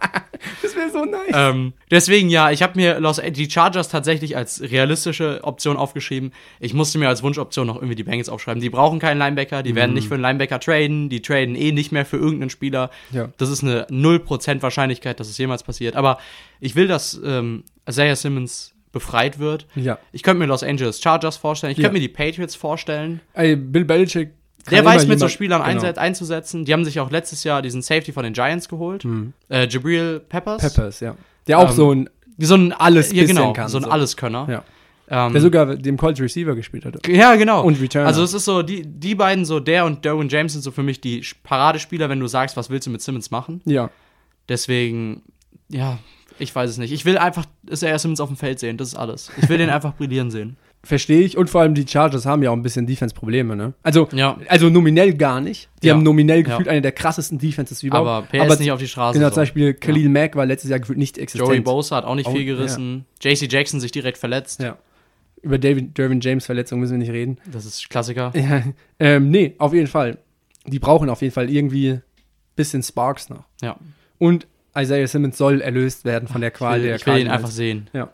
Das 0.61 0.75
wäre 0.75 0.89
so 0.91 1.05
nice. 1.05 1.31
Ähm, 1.33 1.73
deswegen 1.91 2.29
ja, 2.29 2.51
ich 2.51 2.61
habe 2.63 2.73
mir 2.75 2.99
Los, 2.99 3.21
die 3.31 3.49
Chargers 3.49 3.89
tatsächlich 3.89 4.35
als 4.37 4.61
realistische 4.61 5.39
Option 5.43 5.77
aufgeschrieben. 5.77 6.31
Ich 6.59 6.73
musste 6.73 6.97
mir 6.97 7.07
als 7.09 7.23
Wunschoption 7.23 7.67
noch 7.67 7.75
irgendwie 7.75 7.95
die 7.95 8.03
Bengals 8.03 8.29
aufschreiben. 8.29 8.61
Die 8.61 8.69
brauchen 8.69 8.99
keinen 8.99 9.17
Linebacker, 9.17 9.63
die 9.63 9.75
werden 9.75 9.93
nicht 9.93 10.07
für 10.07 10.15
einen 10.15 10.23
Linebacker 10.23 10.59
traden, 10.59 11.09
die 11.09 11.21
traden 11.21 11.55
eh 11.55 11.71
nicht 11.71 11.91
mehr 11.91 12.05
für 12.05 12.17
irgendeinen 12.17 12.49
Spieler. 12.49 12.89
Ja. 13.11 13.29
Das 13.37 13.49
ist 13.49 13.63
eine 13.63 13.85
0% 13.87 14.61
Wahrscheinlichkeit, 14.61 15.19
dass 15.19 15.29
es 15.29 15.37
jemals 15.37 15.63
passiert. 15.63 15.95
Aber 15.95 16.17
ich 16.59 16.75
will, 16.75 16.87
dass 16.87 17.19
ähm, 17.23 17.63
Isaiah 17.87 18.15
Simmons 18.15 18.73
befreit 18.91 19.39
wird. 19.39 19.67
ja. 19.75 19.99
Ich 20.13 20.23
könnte 20.23 20.39
mir 20.39 20.45
Los 20.45 20.63
Angeles 20.63 21.01
Chargers 21.01 21.35
vorstellen, 21.37 21.71
ich 21.71 21.77
Ja. 21.77 21.83
könnte 21.83 21.95
mir 21.99 22.07
die 22.07 22.13
Patriots 22.13 22.55
vorstellen. 22.55 23.19
Ey, 23.33 23.55
Bill 23.57 23.83
Belichick. 23.83 24.31
Der 24.71 24.83
weiß, 24.85 25.07
mit 25.07 25.19
so 25.19 25.27
Spielern 25.27 25.63
genau. 25.63 25.93
einzusetzen. 25.99 26.65
Die 26.65 26.73
haben 26.73 26.85
sich 26.85 26.99
auch 26.99 27.11
letztes 27.11 27.43
Jahr 27.43 27.61
diesen 27.61 27.81
Safety 27.81 28.11
von 28.11 28.23
den 28.23 28.33
Giants 28.33 28.67
geholt. 28.67 29.05
Äh, 29.49 29.67
Jabril 29.67 30.19
Peppers. 30.27 30.61
Peppers, 30.61 30.99
ja. 30.99 31.15
Der 31.47 31.59
auch 31.59 31.69
Ähm, 31.69 31.75
so 31.75 31.91
ein, 31.93 32.09
So 32.39 32.55
ein 32.55 32.73
Alles 32.73 33.11
ja, 33.11 33.25
genau, 33.25 33.53
kann, 33.53 33.69
so 33.69 33.77
ein 33.77 33.83
so. 33.83 33.89
Alleskönner. 33.89 34.47
ja. 34.49 34.63
Ähm, 35.07 35.33
Der 35.33 35.41
sogar 35.41 35.75
dem 35.75 35.97
College 35.97 36.23
Receiver 36.23 36.55
gespielt 36.55 36.83
hat. 36.83 37.07
ja, 37.07 37.35
genau. 37.35 37.61
Und 37.63 37.79
Returner. 37.79 38.07
Also 38.07 38.23
es 38.23 38.33
ist 38.33 38.45
so, 38.45 38.63
die, 38.63 38.81
die 38.83 39.13
beiden, 39.13 39.45
so 39.45 39.59
der 39.59 39.85
und 39.85 40.03
Derwin 40.03 40.29
James 40.29 40.53
sind 40.53 40.63
so 40.63 40.71
für 40.71 40.81
mich 40.81 40.99
die 40.99 41.23
Paradespieler, 41.43 42.09
wenn 42.09 42.19
du 42.19 42.25
sagst, 42.25 42.57
was 42.57 42.71
willst 42.71 42.87
du 42.87 42.91
mit 42.91 43.03
Simmons 43.03 43.29
machen. 43.29 43.61
Ja. 43.65 43.91
Deswegen, 44.49 45.21
ja, 45.69 45.99
ich 46.39 46.55
weiß 46.55 46.69
es 46.71 46.77
nicht. 46.77 46.91
Ich 46.91 47.05
will 47.05 47.17
einfach 47.17 47.45
Isaiah 47.69 47.99
Simmons 47.99 48.19
auf 48.19 48.29
dem 48.29 48.37
Feld 48.37 48.59
sehen, 48.59 48.77
das 48.77 48.89
ist 48.89 48.95
alles. 48.95 49.31
Ich 49.41 49.47
will 49.47 49.57
den 49.59 49.69
einfach 49.71 49.93
brillieren 49.93 50.31
sehen. 50.31 50.57
Verstehe 50.85 51.21
ich. 51.21 51.35
Und 51.37 51.49
vor 51.49 51.61
allem 51.61 51.73
die 51.75 51.85
Chargers 51.87 52.25
haben 52.25 52.43
ja 52.43 52.51
auch 52.51 52.55
ein 52.55 52.61
bisschen 52.61 52.85
Defense-Probleme, 52.87 53.55
ne? 53.55 53.73
Also, 53.83 54.07
Ja. 54.13 54.37
also 54.47 54.69
nominell 54.69 55.13
gar 55.15 55.41
nicht. 55.41 55.67
Die 55.83 55.87
Ja. 55.87 55.95
haben 55.95 56.03
nominell 56.03 56.37
Ja. 56.39 56.43
gefühlt 56.43 56.67
eine 56.69 56.81
der 56.81 56.91
krassesten 56.91 57.37
Defenses 57.39 57.83
überhaupt. 57.83 58.07
Aber 58.07 58.27
PS 58.45 58.53
ist 58.53 58.59
nicht 58.61 58.71
auf 58.71 58.79
die 58.79 58.87
Straße. 58.87 59.17
Genau, 59.17 59.29
so. 59.29 59.33
zum 59.35 59.41
Beispiel 59.41 59.73
Khalil 59.73 60.07
Mack 60.09 60.35
war 60.35 60.45
letztes 60.45 60.69
Jahr 60.69 60.79
gefühlt 60.79 60.99
nicht 60.99 61.17
existent. 61.17 61.49
Joey 61.49 61.59
Bosa 61.59 61.97
hat 61.97 62.05
auch 62.05 62.15
nicht 62.15 62.27
Oh, 62.27 62.31
viel 62.33 62.45
gerissen. 62.45 63.05
JC 63.21 63.47
Jackson 63.51 63.79
sich 63.79 63.91
direkt 63.91 64.17
verletzt. 64.17 64.61
Ja. 64.61 64.77
Über 65.41 65.57
David, 65.59 65.97
Dervin 65.97 66.21
James 66.21 66.45
Verletzung 66.45 66.79
müssen 66.79 66.93
wir 66.93 66.99
nicht 66.99 67.11
reden. 67.11 67.37
Das 67.51 67.65
ist 67.65 67.89
Klassiker. 67.89 68.31
Ja. 68.35 68.63
Ähm, 68.99 69.29
nee, 69.29 69.55
auf 69.57 69.73
jeden 69.73 69.87
Fall. 69.87 70.17
Die 70.65 70.79
brauchen 70.79 71.09
auf 71.09 71.21
jeden 71.21 71.33
Fall 71.33 71.49
irgendwie 71.51 71.99
bisschen 72.55 72.81
Sparks 72.81 73.29
noch. 73.29 73.43
Ja. 73.61 73.75
Und 74.17 74.47
Isaiah 74.77 75.07
Simmons 75.07 75.37
soll 75.37 75.61
erlöst 75.61 76.03
werden 76.05 76.27
von 76.27 76.41
der 76.41 76.51
Qual 76.51 76.77
Ich 76.77 76.81
will, 76.83 76.87
der 76.89 76.95
ich 76.97 77.05
will 77.05 77.13
ihn 77.13 77.15
Cardinals. 77.27 77.37
einfach 77.37 77.51
sehen. 77.51 77.89
Ja. 77.93 78.09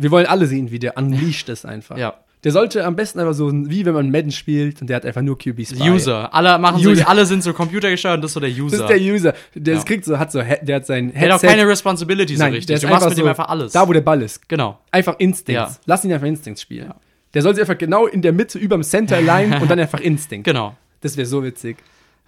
Wir 0.00 0.10
wollen 0.10 0.26
alle 0.26 0.46
sehen, 0.46 0.70
wie 0.70 0.78
der 0.78 0.96
unleashed 0.96 1.48
ist 1.48 1.66
einfach. 1.66 1.96
Ja. 1.98 2.14
Der 2.44 2.52
sollte 2.52 2.84
am 2.86 2.94
besten 2.94 3.18
einfach 3.18 3.34
so, 3.34 3.50
wie 3.52 3.84
wenn 3.84 3.94
man 3.94 4.12
Madden 4.12 4.30
spielt 4.30 4.80
und 4.80 4.86
der 4.88 4.96
hat 4.98 5.04
einfach 5.04 5.22
nur 5.22 5.36
QBs. 5.36 5.76
bei. 5.76 5.90
User. 5.90 6.32
Alle 6.32 6.56
machen 6.58 6.76
User. 6.86 7.02
so, 7.02 7.08
alle 7.08 7.26
sind 7.26 7.42
so 7.42 7.52
computergesteuert 7.52 8.14
und 8.18 8.22
das 8.22 8.30
ist 8.30 8.34
so 8.34 8.40
der 8.40 8.50
User. 8.50 8.76
Das 8.78 8.80
ist 8.82 8.88
der 8.96 9.12
User. 9.12 9.34
Der 9.56 9.74
Ja. 9.74 9.82
kriegt 9.82 10.04
so, 10.04 10.16
hat 10.20 10.30
so, 10.30 10.38
der 10.40 10.76
hat 10.76 10.86
sein 10.86 11.10
der 11.12 11.20
hat 11.22 11.28
auch 11.30 11.32
Headset. 11.42 11.46
keine 11.48 11.66
Responsibility 11.66 12.36
so 12.36 12.44
Nein, 12.44 12.52
richtig. 12.52 12.78
der 12.78 12.88
Du 12.88 12.94
machst 12.94 13.08
mit 13.08 13.16
so, 13.16 13.22
ihm 13.24 13.28
einfach 13.28 13.48
alles. 13.48 13.72
Da, 13.72 13.88
wo 13.88 13.92
der 13.92 14.02
Ball 14.02 14.22
ist. 14.22 14.48
genau. 14.48 14.78
Einfach 14.92 15.16
Instincts. 15.18 15.74
Ja. 15.74 15.80
Lass 15.86 16.04
ihn 16.04 16.12
einfach 16.12 16.28
Instincts 16.28 16.62
spielen. 16.62 16.86
Ja. 16.86 16.94
Der 17.34 17.42
soll 17.42 17.54
sich 17.54 17.62
einfach 17.62 17.76
genau 17.76 18.06
in 18.06 18.22
der 18.22 18.32
Mitte 18.32 18.56
über 18.58 18.76
dem 18.76 18.84
Center 18.84 19.20
Line 19.20 19.60
und 19.60 19.68
dann 19.68 19.80
einfach 19.80 20.00
Instinct. 20.00 20.44
Genau. 20.46 20.76
Das 21.00 21.16
wäre 21.16 21.26
so 21.26 21.42
witzig. 21.42 21.76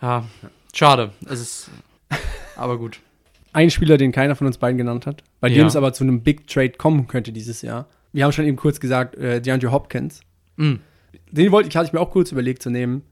Ja. 0.02 0.24
Schade. 0.74 1.10
Es 1.28 1.40
ist. 1.40 1.70
Aber 2.56 2.78
gut. 2.78 2.98
Ein 3.52 3.70
Spieler, 3.70 3.96
den 3.96 4.12
keiner 4.12 4.36
von 4.36 4.46
uns 4.46 4.58
beiden 4.58 4.78
genannt 4.78 5.06
hat, 5.06 5.24
bei 5.40 5.48
Ja. 5.48 5.56
dem 5.56 5.66
es 5.66 5.76
aber 5.76 5.92
zu 5.92 6.04
einem 6.04 6.22
Big 6.22 6.46
Trade 6.46 6.70
kommen 6.72 7.06
könnte 7.08 7.32
dieses 7.32 7.62
Jahr. 7.62 7.88
Wir 8.12 8.24
haben 8.24 8.32
schon 8.32 8.44
eben 8.46 8.56
kurz 8.56 8.80
gesagt, 8.80 9.16
äh, 9.16 9.40
DeAndre 9.40 9.72
Hopkins. 9.72 10.20
Mm. 10.56 10.74
Den 11.30 11.52
wollte 11.52 11.68
ich, 11.68 11.76
hatte 11.76 11.86
ich 11.86 11.92
mir 11.92 12.00
auch 12.00 12.10
kurz 12.10 12.32
überlegt 12.32 12.62
zu 12.62 12.70
nehmen. 12.70 13.02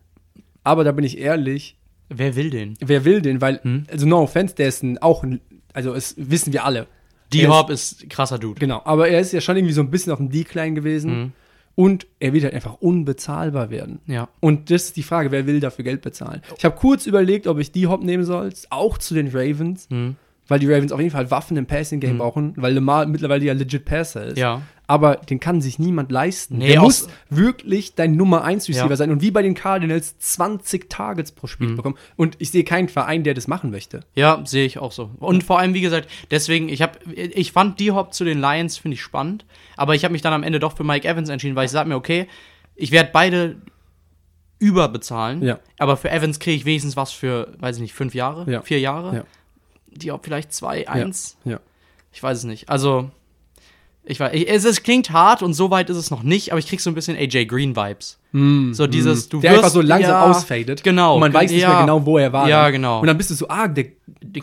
Aber 0.64 0.85
da 0.85 0.92
bin 0.92 1.05
ich 1.05 1.18
ehrlich, 1.18 1.77
Wer 2.11 2.37
will 2.37 2.51
den? 2.51 2.74
wer 2.81 3.05
will 3.05 3.20
den? 3.20 3.40
Weil, 3.40 3.61
Hm. 3.62 3.85
also 3.90 4.07
no 4.07 4.20
offense, 4.22 4.55
der 4.55 4.68
ist 4.68 4.83
ein, 4.83 4.98
auch 4.98 5.22
ein, 5.22 5.40
also 5.72 5.92
es 5.94 6.14
wissen 6.16 6.53
wir 6.53 6.64
alle. 6.64 6.87
Er 7.35 7.68
ist- 7.70 8.03
ist 8.03 8.11
krasser 8.11 8.38
Dude. 8.38 8.59
Genau, 8.59 8.81
aber 8.85 9.09
er 9.09 9.20
ist 9.20 9.33
ja 9.33 9.40
schon 9.40 9.57
irgendwie 9.57 9.74
so 9.74 9.83
ein 9.83 9.90
bisschen 9.90 10.12
auf 10.12 10.18
dem 10.18 10.31
Decline 10.31 10.74
gewesen. 10.74 11.11
Mhm. 11.20 11.33
Und 11.74 12.07
er 12.18 12.33
wird 12.33 12.42
halt 12.44 12.55
einfach 12.55 12.74
unbezahlbar 12.81 13.70
werden. 13.70 14.01
Ja. 14.07 14.29
Und 14.40 14.70
das 14.70 14.85
ist 14.87 14.96
die 14.96 15.03
Frage, 15.05 15.31
wer 15.31 15.46
will 15.46 15.61
dafür 15.61 15.85
Geld 15.85 16.01
bezahlen? 16.03 16.42
Ich 16.57 16.64
habe 16.64 16.74
kurz 16.77 17.07
überlegt, 17.07 17.46
ob 17.46 17.59
ich 17.59 17.70
die 17.70 17.87
Hop 17.87 18.03
nehmen 18.03 18.24
soll, 18.24 18.51
auch 18.70 18.98
zu 18.98 19.14
den 19.14 19.29
Ravens, 19.29 19.88
Mhm. 19.90 20.16
Weil 20.48 20.58
die 20.58 20.66
Ravens 20.72 20.90
auf 20.92 20.98
jeden 20.98 21.12
Fall 21.12 21.30
Waffen 21.30 21.56
im 21.56 21.66
Passing-Game 21.66 22.14
Mhm. 22.14 22.18
brauchen, 22.18 22.52
weil 22.56 22.72
Lamar 22.74 23.06
mittlerweile 23.06 23.44
ja 23.44 23.52
legit 23.52 23.84
Passer 23.84 24.24
ist. 24.24 24.38
Ja. 24.38 24.62
Aber 24.90 25.16
den 25.16 25.38
kann 25.38 25.61
sich 25.61 25.78
niemand 25.78 26.11
leisten. 26.11 26.56
Nee, 26.56 26.68
der 26.68 26.80
muss 26.80 27.08
wirklich 27.28 27.94
dein 27.94 28.16
Nummer 28.16 28.42
1 28.42 28.66
Receiver 28.70 28.88
Ja. 28.88 28.96
sein 28.96 29.11
und 29.11 29.20
wie 29.20 29.30
bei 29.30 29.42
den 29.42 29.52
Cardinals 29.52 30.18
20 30.18 30.88
Targets 30.88 31.30
pro 31.32 31.46
Spiel 31.46 31.68
Mhm. 31.68 31.76
bekommen. 31.76 31.96
Und 32.16 32.37
ich 32.38 32.50
sehe 32.50 32.64
keinen 32.64 32.88
Verein, 32.88 33.22
der 33.22 33.34
das 33.34 33.48
machen 33.48 33.70
möchte. 33.70 34.00
Ja, 34.14 34.40
sehe 34.46 34.64
ich 34.64 34.78
auch 34.78 34.92
so. 34.92 35.11
Und 35.18 35.44
vor 35.44 35.58
allem, 35.58 35.74
wie 35.74 35.82
gesagt, 35.82 36.08
deswegen, 36.30 36.70
ich 36.70 36.80
habe, 36.80 36.98
ich 37.12 37.52
fand 37.52 37.78
die 37.80 37.90
Hop 37.92 38.14
zu 38.14 38.24
den 38.24 38.40
Lions, 38.40 38.78
finde 38.78 38.94
ich 38.94 39.02
spannend, 39.02 39.44
aber 39.76 39.94
ich 39.94 40.04
habe 40.04 40.12
mich 40.12 40.22
dann 40.22 40.32
am 40.32 40.42
Ende 40.42 40.58
doch 40.58 40.74
für 40.74 40.84
Mike 40.84 41.06
Evans 41.06 41.28
entschieden, 41.28 41.54
weil 41.54 41.66
ich 41.66 41.70
sage 41.70 41.87
mir, 41.90 41.96
okay, 41.96 42.26
ich 42.74 42.90
werde 42.90 43.11
beide 43.12 43.56
überbezahlen, 44.58 45.42
Ja. 45.42 45.58
aber 45.78 45.96
für 45.96 46.11
Evans 46.11 46.40
kriege 46.40 46.56
ich 46.56 46.64
wenigstens 46.64 46.96
was 46.96 47.12
für, 47.12 47.52
weiß 47.61 47.76
ich 47.76 47.82
nicht, 47.82 47.92
fünf 47.94 48.14
Jahre, 48.14 48.50
Ja. 48.50 48.62
vier 48.62 48.80
Jahre. 48.80 49.14
Ja. 49.16 49.24
Die 49.92 50.11
Hop 50.11 50.24
vielleicht 50.24 50.53
zwei, 50.53 50.88
eins. 50.88 51.37
Ja. 51.44 51.61
Ich 52.12 52.22
weiß 52.22 52.38
es 52.38 52.44
nicht. 52.44 52.68
Also, 52.68 53.11
ich 54.05 54.18
weiß, 54.20 54.33
es, 54.46 54.64
es 54.64 54.83
klingt 54.83 55.11
hart 55.11 55.42
und 55.42 55.53
so 55.55 55.70
weit 55.70 55.90
ist 55.90 55.96
es 55.98 56.11
noch 56.11 56.22
nicht, 56.22 56.51
aber 56.53 56.59
ich 56.59 56.66
krieg 56.66 56.81
so 56.81 56.90
ein 56.90 56.94
bisschen 56.94 57.16
AJ 57.16 57.44
Green 57.46 57.77
Vibes. 57.77 58.18
so 58.72 58.87
dieses, 58.87 59.29
du 59.29 59.38
Mm, 59.38 59.40
der 59.42 59.51
wirst, 59.53 59.59
einfach 59.64 59.74
so 59.74 59.81
langsam 59.83 60.11
ja, 60.11 60.22
ausfadet. 60.24 60.83
Genau. 60.83 61.14
Und 61.14 61.20
man 61.20 61.35
weiß 61.35 61.51
nicht 61.51 61.61
ja, 61.61 61.68
mehr 61.70 61.81
genau, 61.81 62.07
wo 62.07 62.16
er 62.18 62.33
war. 62.33 62.48
Ja, 62.48 62.70
genau. 62.70 63.01
Und 63.01 63.07
dann 63.07 63.18
bist 63.18 63.31
du 63.31 63.35
so, 63.35 63.48
ah, 63.48 63.68
der 63.68 63.87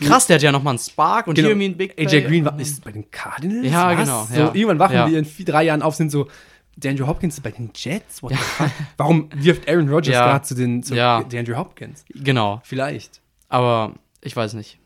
Krass, 0.00 0.26
der 0.26 0.36
hat 0.36 0.42
ja 0.42 0.52
noch 0.52 0.62
mal 0.62 0.70
einen 0.70 0.78
Spark 0.78 1.26
und 1.26 1.34
Genau. 1.34 1.46
hier 1.46 1.52
irgendwie 1.56 1.68
ein 1.68 1.76
Big 1.76 1.98
AJ 1.98 2.06
Play. 2.06 2.20
Green 2.22 2.44
war, 2.44 2.58
ist 2.60 2.82
bei 2.84 2.92
den 2.92 3.10
Cardinals? 3.10 3.66
Ja, 3.70 3.90
Was? 3.90 3.98
genau, 4.04 4.24
So, 4.24 4.34
ja. 4.34 4.54
irgendwann 4.54 4.78
wachen 4.78 4.94
Ja. 4.94 5.08
wir 5.10 5.18
in 5.18 5.24
vier, 5.24 5.44
drei 5.44 5.64
Jahren 5.64 5.82
auf, 5.82 5.94
sind 5.94 6.10
so, 6.10 6.28
DeAndre 6.76 7.06
Hopkins 7.06 7.34
ist 7.36 7.42
bei 7.42 7.50
den 7.50 7.70
Jets? 7.74 8.22
What 8.22 8.32
the 8.32 8.36
fuck? 8.38 8.70
Warum 8.98 9.28
wirft 9.34 9.68
Aaron 9.68 9.88
Rodgers 9.88 10.14
Ja. 10.14 10.26
gerade 10.26 10.44
zu 10.44 10.54
den 10.54 10.82
zu 10.82 10.94
Ja. 10.94 11.22
DeAndre 11.22 11.56
Hopkins? 11.56 12.04
Genau. 12.14 12.60
Vielleicht. 12.64 13.20
Aber 13.48 13.94
ich 14.20 14.34
weiß 14.36 14.54
nicht. 14.54 14.78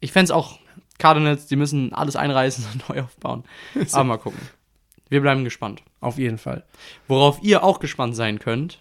Ich 0.00 0.12
fände 0.12 0.34
auch 0.34 0.58
Cardinals, 0.98 1.46
die 1.46 1.56
müssen 1.56 1.92
alles 1.92 2.16
einreißen 2.16 2.64
und 2.72 2.88
neu 2.88 3.02
aufbauen. 3.02 3.44
Aber 3.92 4.04
mal 4.04 4.16
gucken. 4.18 4.40
Wir 5.08 5.20
bleiben 5.20 5.44
gespannt. 5.44 5.82
Auf 6.00 6.18
jeden 6.18 6.38
Fall. 6.38 6.64
Worauf 7.08 7.42
ihr 7.42 7.62
auch 7.64 7.80
gespannt 7.80 8.14
sein 8.16 8.38
könnt. 8.38 8.78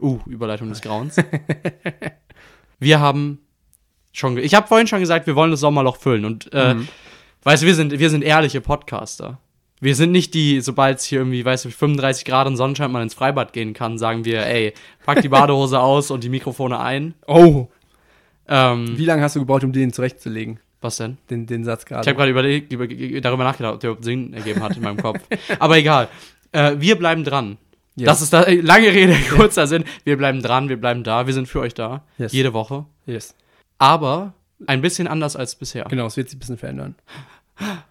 Uh, 0.00 0.20
Überleitung 0.26 0.68
des 0.68 0.80
Grauens. 0.80 1.16
wir 2.78 3.00
haben 3.00 3.40
schon. 4.12 4.38
Ich 4.38 4.54
habe 4.54 4.66
vorhin 4.66 4.86
schon 4.86 5.00
gesagt, 5.00 5.26
wir 5.26 5.36
wollen 5.36 5.50
das 5.50 5.60
Sommerloch 5.60 5.96
füllen. 5.96 6.24
Und 6.24 6.52
äh, 6.52 6.74
Mhm. 6.74 6.88
weißt 7.42 7.62
du, 7.62 7.66
wir 7.66 7.74
sind, 7.74 7.98
wir 7.98 8.10
sind 8.10 8.22
ehrliche 8.22 8.60
Podcaster. 8.60 9.38
Wir 9.80 9.94
sind 9.94 10.10
nicht 10.10 10.34
die, 10.34 10.60
sobald 10.60 10.98
es 10.98 11.04
hier 11.04 11.20
irgendwie, 11.20 11.44
weißt 11.44 11.64
du, 11.66 11.70
35 11.70 12.24
Grad 12.24 12.48
und 12.48 12.56
Sonnenschein 12.56 12.90
man 12.90 13.02
ins 13.02 13.14
Freibad 13.14 13.52
gehen 13.52 13.74
kann, 13.74 13.96
sagen 13.96 14.24
wir, 14.24 14.44
ey, 14.44 14.74
pack 15.04 15.22
die 15.22 15.28
Badehose 15.28 15.78
aus 15.80 16.10
und 16.10 16.24
die 16.24 16.28
Mikrofone 16.28 16.80
ein. 16.80 17.14
Oh, 17.28 17.68
Ähm, 18.48 18.96
wie 18.96 19.04
lange 19.04 19.22
hast 19.22 19.36
du 19.36 19.40
gebraucht, 19.40 19.64
um 19.64 19.72
den 19.72 19.92
zurechtzulegen? 19.92 20.58
was 20.80 20.96
denn? 20.96 21.18
Den, 21.30 21.46
den 21.46 21.64
Satz 21.64 21.84
gerade. 21.84 22.02
Ich 22.02 22.08
habe 22.08 22.16
gerade 22.16 22.30
überlegt, 22.30 22.72
über, 22.72 22.86
darüber 23.20 23.44
nachgedacht, 23.44 23.74
ob 23.74 23.80
der 23.80 23.90
überhaupt 23.90 24.04
Sinn 24.04 24.32
ergeben 24.32 24.62
hat 24.62 24.76
in 24.76 24.82
meinem 24.82 24.98
Kopf. 24.98 25.20
Aber 25.58 25.76
egal. 25.76 26.08
Äh, 26.52 26.76
wir 26.78 26.96
bleiben 26.96 27.24
dran. 27.24 27.58
Yes. 27.96 28.06
Das 28.06 28.22
ist 28.22 28.32
da, 28.32 28.44
äh, 28.44 28.60
lange 28.60 28.92
Rede, 28.92 29.16
kurzer 29.36 29.66
Sinn. 29.66 29.84
Wir 30.04 30.16
bleiben 30.16 30.40
dran, 30.40 30.68
wir 30.68 30.80
bleiben 30.80 31.02
da, 31.02 31.26
wir 31.26 31.34
sind 31.34 31.48
für 31.48 31.60
euch 31.60 31.74
da. 31.74 32.04
Yes. 32.16 32.32
Jede 32.32 32.52
Woche. 32.52 32.86
Yes. 33.06 33.34
Aber 33.78 34.34
ein 34.66 34.80
bisschen 34.80 35.08
anders 35.08 35.36
als 35.36 35.56
bisher. 35.56 35.84
Genau, 35.84 36.06
es 36.06 36.16
wird 36.16 36.28
sich 36.28 36.36
ein 36.36 36.40
bisschen 36.40 36.58
verändern. 36.58 36.94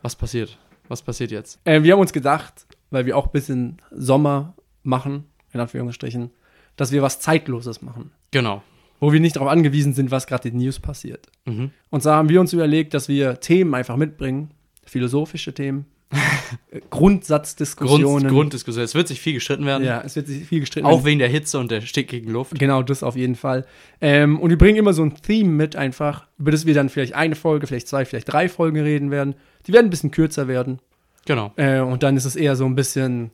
Was 0.01 0.15
passiert? 0.15 0.57
Was 0.87 1.01
passiert 1.01 1.31
jetzt? 1.31 1.59
Äh, 1.65 1.83
wir 1.83 1.93
haben 1.93 1.99
uns 1.99 2.13
gedacht, 2.13 2.65
weil 2.89 3.05
wir 3.05 3.17
auch 3.17 3.25
ein 3.25 3.31
bisschen 3.31 3.81
Sommer 3.91 4.53
machen, 4.83 5.25
in 5.51 5.59
Anführungsstrichen, 5.59 6.31
dass 6.77 6.93
wir 6.93 7.01
was 7.01 7.19
Zeitloses 7.19 7.81
machen. 7.81 8.11
Genau. 8.31 8.63
Wo 8.99 9.13
wir 9.13 9.19
nicht 9.19 9.35
darauf 9.35 9.49
angewiesen 9.49 9.93
sind, 9.93 10.11
was 10.11 10.27
gerade 10.27 10.49
in 10.49 10.57
News 10.57 10.79
passiert. 10.79 11.27
Mhm. 11.45 11.71
Und 11.89 12.03
zwar 12.03 12.17
haben 12.17 12.29
wir 12.29 12.41
uns 12.41 12.53
überlegt, 12.53 12.93
dass 12.93 13.07
wir 13.07 13.39
Themen 13.39 13.73
einfach 13.75 13.95
mitbringen, 13.95 14.51
philosophische 14.85 15.53
Themen, 15.53 15.85
äh, 16.09 16.15
Grund, 16.71 16.89
Grundsatzdiskussionen. 16.89 18.29
Grunddiskussion. 18.29 18.83
Es 18.83 18.95
wird 18.95 19.07
sich 19.07 19.19
viel 19.19 19.33
gestritten 19.33 19.65
werden. 19.65 19.85
Ja, 19.85 20.01
es 20.01 20.15
wird 20.15 20.27
sich 20.27 20.45
viel 20.45 20.61
gestritten. 20.61 20.87
Auch 20.87 21.03
wegen 21.03 21.19
der 21.19 21.27
Hitze 21.27 21.59
und 21.59 21.69
der 21.71 21.81
stickigen 21.81 22.31
Luft. 22.31 22.57
Genau, 22.57 22.81
das 22.83 23.03
auf 23.03 23.15
jeden 23.15 23.35
Fall. 23.35 23.65
Ähm, 24.01 24.39
und 24.39 24.49
wir 24.49 24.57
bringen 24.57 24.77
immer 24.77 24.93
so 24.93 25.03
ein 25.03 25.15
Theme 25.15 25.49
mit 25.49 25.75
einfach, 25.75 26.27
über 26.37 26.51
das 26.51 26.65
wir 26.65 26.73
dann 26.73 26.89
vielleicht 26.89 27.13
eine 27.13 27.35
Folge, 27.35 27.67
vielleicht 27.67 27.87
zwei, 27.87 28.05
vielleicht 28.05 28.31
drei 28.31 28.49
Folgen 28.49 28.79
reden 28.79 29.11
werden. 29.11 29.35
Die 29.67 29.73
werden 29.73 29.87
ein 29.87 29.89
bisschen 29.89 30.11
kürzer 30.11 30.47
werden. 30.47 30.79
Genau. 31.25 31.51
Äh, 31.57 31.81
und 31.81 32.03
dann 32.03 32.15
ist 32.15 32.25
es 32.25 32.35
eher 32.35 32.55
so 32.55 32.65
ein 32.65 32.75
bisschen, 32.75 33.31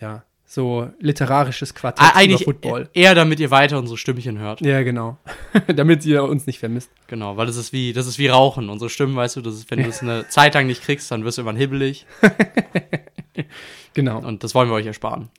ja, 0.00 0.24
so 0.52 0.90
literarisches 0.98 1.74
Quartett 1.76 2.04
Ah, 2.04 2.16
Eigentlich 2.16 2.40
über 2.42 2.52
Football. 2.54 2.88
eher, 2.92 3.14
damit 3.14 3.38
ihr 3.38 3.52
weiter 3.52 3.78
unsere 3.78 3.96
Stimmchen 3.96 4.38
hört. 4.40 4.60
Ja, 4.62 4.82
genau. 4.82 5.16
Damit 5.68 6.04
ihr 6.04 6.24
uns 6.24 6.44
nicht 6.48 6.58
vermisst. 6.58 6.90
Genau, 7.06 7.36
weil 7.36 7.46
das 7.46 7.54
ist 7.56 7.72
wie, 7.72 7.92
das 7.92 8.08
ist 8.08 8.18
wie 8.18 8.26
Rauchen. 8.26 8.68
Unsere 8.68 8.90
Stimmen, 8.90 9.14
weißt 9.14 9.36
du, 9.36 9.42
das 9.42 9.54
ist, 9.54 9.70
wenn 9.70 9.80
du 9.80 9.88
es 9.88 10.02
eine 10.02 10.26
Zeit 10.28 10.54
lang 10.54 10.66
nicht 10.66 10.82
kriegst, 10.82 11.08
dann 11.12 11.22
wirst 11.24 11.38
du 11.38 11.42
irgendwann 11.42 11.56
hibbelig. 11.56 12.04
Genau, 13.94 14.18
Und 14.18 14.44
das 14.44 14.54
wollen 14.54 14.68
wir 14.68 14.74
euch 14.74 14.86
ersparen. 14.86 15.30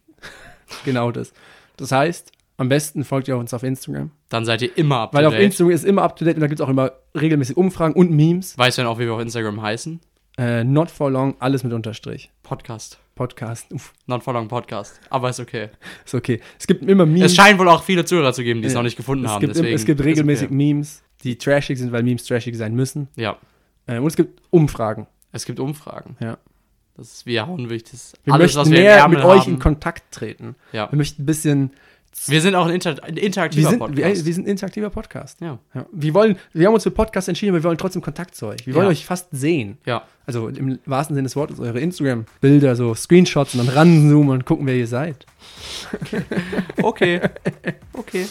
genau 0.86 1.12
das. 1.12 1.34
Das 1.78 1.92
heißt, 1.92 2.32
am 2.58 2.70
besten 2.70 3.04
folgt 3.04 3.28
ihr 3.28 3.38
uns 3.38 3.54
auf 3.54 3.64
Instagram. 3.64 4.12
Dann 4.30 4.46
seid 4.46 4.62
ihr 4.62 4.78
immer 4.78 5.00
up 5.00 5.14
Weil 5.14 5.24
to 5.24 5.28
auf 5.30 5.34
date. 5.36 5.44
Instagram 5.46 5.72
ist 5.74 5.86
immer 5.86 6.02
up 6.04 6.16
to 6.16 6.26
date 6.26 6.36
und 6.36 6.42
da 6.42 6.48
gibt 6.48 6.60
es 6.60 6.66
auch 6.66 6.70
immer 6.70 6.92
regelmäßig 7.20 7.58
Umfragen 7.58 7.94
und 7.94 8.12
Memes. 8.12 8.58
Weißt 8.58 8.78
du 8.78 8.82
denn 8.84 8.90
auch, 8.90 9.00
wie 9.00 9.06
wir 9.06 9.14
auf 9.14 9.22
Instagram 9.22 9.62
heißen? 9.62 10.00
Äh, 10.38 10.64
not 10.64 10.90
for 10.92 11.10
long, 11.12 11.36
alles 11.40 11.64
mit 11.64 11.74
Unterstrich. 11.74 12.30
Podcast. 12.44 13.00
Podcast. 13.16 13.72
Uff, 13.74 13.94
Not 14.08 14.24
for 14.24 14.34
long 14.34 14.48
Podcast. 14.48 15.00
Aber 15.10 15.30
ist 15.30 15.40
okay. 15.40 15.70
ist 16.06 16.14
okay. 16.16 16.40
Es 16.60 16.66
gibt 16.68 16.84
immer 16.84 17.06
Memes. 17.06 17.32
Es 17.32 17.36
scheint 17.36 17.60
wohl 17.60 17.70
auch 17.70 17.84
viele 17.84 18.06
Zuhörer 18.06 18.34
zu 18.34 18.44
geben, 18.44 18.62
die 18.62 18.68
es 18.68 18.74
Ja. 18.74 18.80
noch 18.80 18.84
nicht 18.84 18.98
gefunden 18.98 19.26
es 19.26 19.32
haben. 19.32 19.42
gibt, 19.42 19.56
deswegen 19.56 19.76
es 19.76 19.86
gibt 19.86 20.04
regelmäßig 20.04 20.48
okay. 20.48 20.56
Memes, 20.56 21.04
die 21.24 21.38
trashig 21.38 21.78
sind, 21.78 21.92
weil 21.92 22.04
Memes 22.04 22.24
trashig 22.26 22.56
sein 22.56 22.74
müssen. 22.76 23.08
Ja. 23.16 23.38
Äh, 23.88 24.00
und 24.00 24.08
es 24.08 24.16
gibt 24.16 24.42
Umfragen. 24.50 25.08
Es 25.32 25.46
gibt 25.46 25.60
Umfragen. 25.60 26.18
Ja. 26.20 26.38
Das 26.98 27.14
ist, 27.14 27.26
wir 27.26 27.48
hauen 27.48 27.70
wirklich 27.70 27.84
das 27.92 28.14
Wir 28.24 28.34
alles, 28.34 28.56
möchten 28.56 28.60
was 28.60 28.70
wir 28.72 28.80
mehr 28.82 29.08
mit 29.08 29.20
euch 29.24 29.42
haben. 29.42 29.54
in 29.54 29.60
Kontakt 29.60 30.12
treten. 30.14 30.56
Ja. 30.72 30.92
Wir 30.92 30.98
möchten 30.98 31.24
ein 31.24 31.26
bisschen. 31.26 31.72
Wir 32.28 32.42
sind 32.42 32.56
auch 32.56 32.66
ein, 32.68 32.74
inter 32.76 33.02
ein 33.04 33.16
Wir 33.16 33.24
interaktiver 33.24 33.70
sind, 33.70 33.80
Podcast. 33.80 33.98
wir, 34.20 34.26
wir 34.26 34.34
sind 34.34 34.46
ein 34.46 34.52
interaktiver 34.52 34.90
Podcast. 34.90 35.42
ja. 35.42 35.58
Ja. 35.74 35.86
Wir, 35.92 36.14
wollen, 36.14 36.38
wir 36.54 36.68
haben 36.68 36.74
uns 36.74 36.84
für 36.84 36.92
Podcast 36.92 37.28
entschieden, 37.30 37.52
aber 37.54 37.60
wir 37.60 37.64
wollen 37.64 37.78
trotzdem 37.78 38.02
Kontakt 38.02 38.36
zu 38.36 38.48
euch. 38.48 38.66
Wir 38.68 38.76
wollen 38.76 38.86
Ja. 38.86 38.92
euch 38.92 39.06
fast 39.06 39.28
sehen. 39.32 39.78
ja. 39.86 40.04
Also 40.28 40.48
im 40.50 40.80
wahrsten 40.86 41.16
Sinne 41.16 41.26
des 41.26 41.36
Wortes, 41.36 41.60
eure 41.60 41.80
Instagram-Bilder, 41.80 42.76
so 42.76 42.94
Screenshots 42.94 43.56
und 43.56 43.66
dann 43.66 43.74
ranzoomen 43.76 44.30
und 44.30 44.46
gucken, 44.46 44.66
wer 44.68 44.76
ihr 44.76 44.88
seid. 44.88 45.26
Okay. 46.82 47.22
okay. 47.94 48.26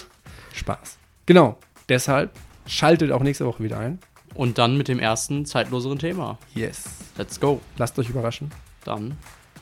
Spaß. 0.55 0.99
Genau. 1.27 1.59
Deshalb 1.89 2.31
schaltet 2.67 3.11
auch 3.13 3.23
nächste 3.23 3.45
Woche 3.47 3.63
wieder 3.63 3.79
ein. 3.79 3.99
Und 4.35 4.59
dann 4.59 4.77
mit 4.79 4.89
dem 4.89 4.99
ersten 5.01 5.45
zeitloseren 5.45 5.99
Thema. 5.99 6.39
Yes. 6.55 6.85
Let's 7.19 7.39
go. 7.41 7.61
Lasst 7.77 7.99
euch 7.99 8.09
überraschen. 8.09 8.51
Dann. 8.85 9.17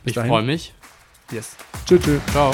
Bis 0.05 0.17
ich 0.17 0.23
freue 0.23 0.43
mich. 0.43 0.75
Yes. 1.33 1.57
Tschüss. 1.87 2.03
tschüss. 2.03 2.21
Ciao. 2.33 2.53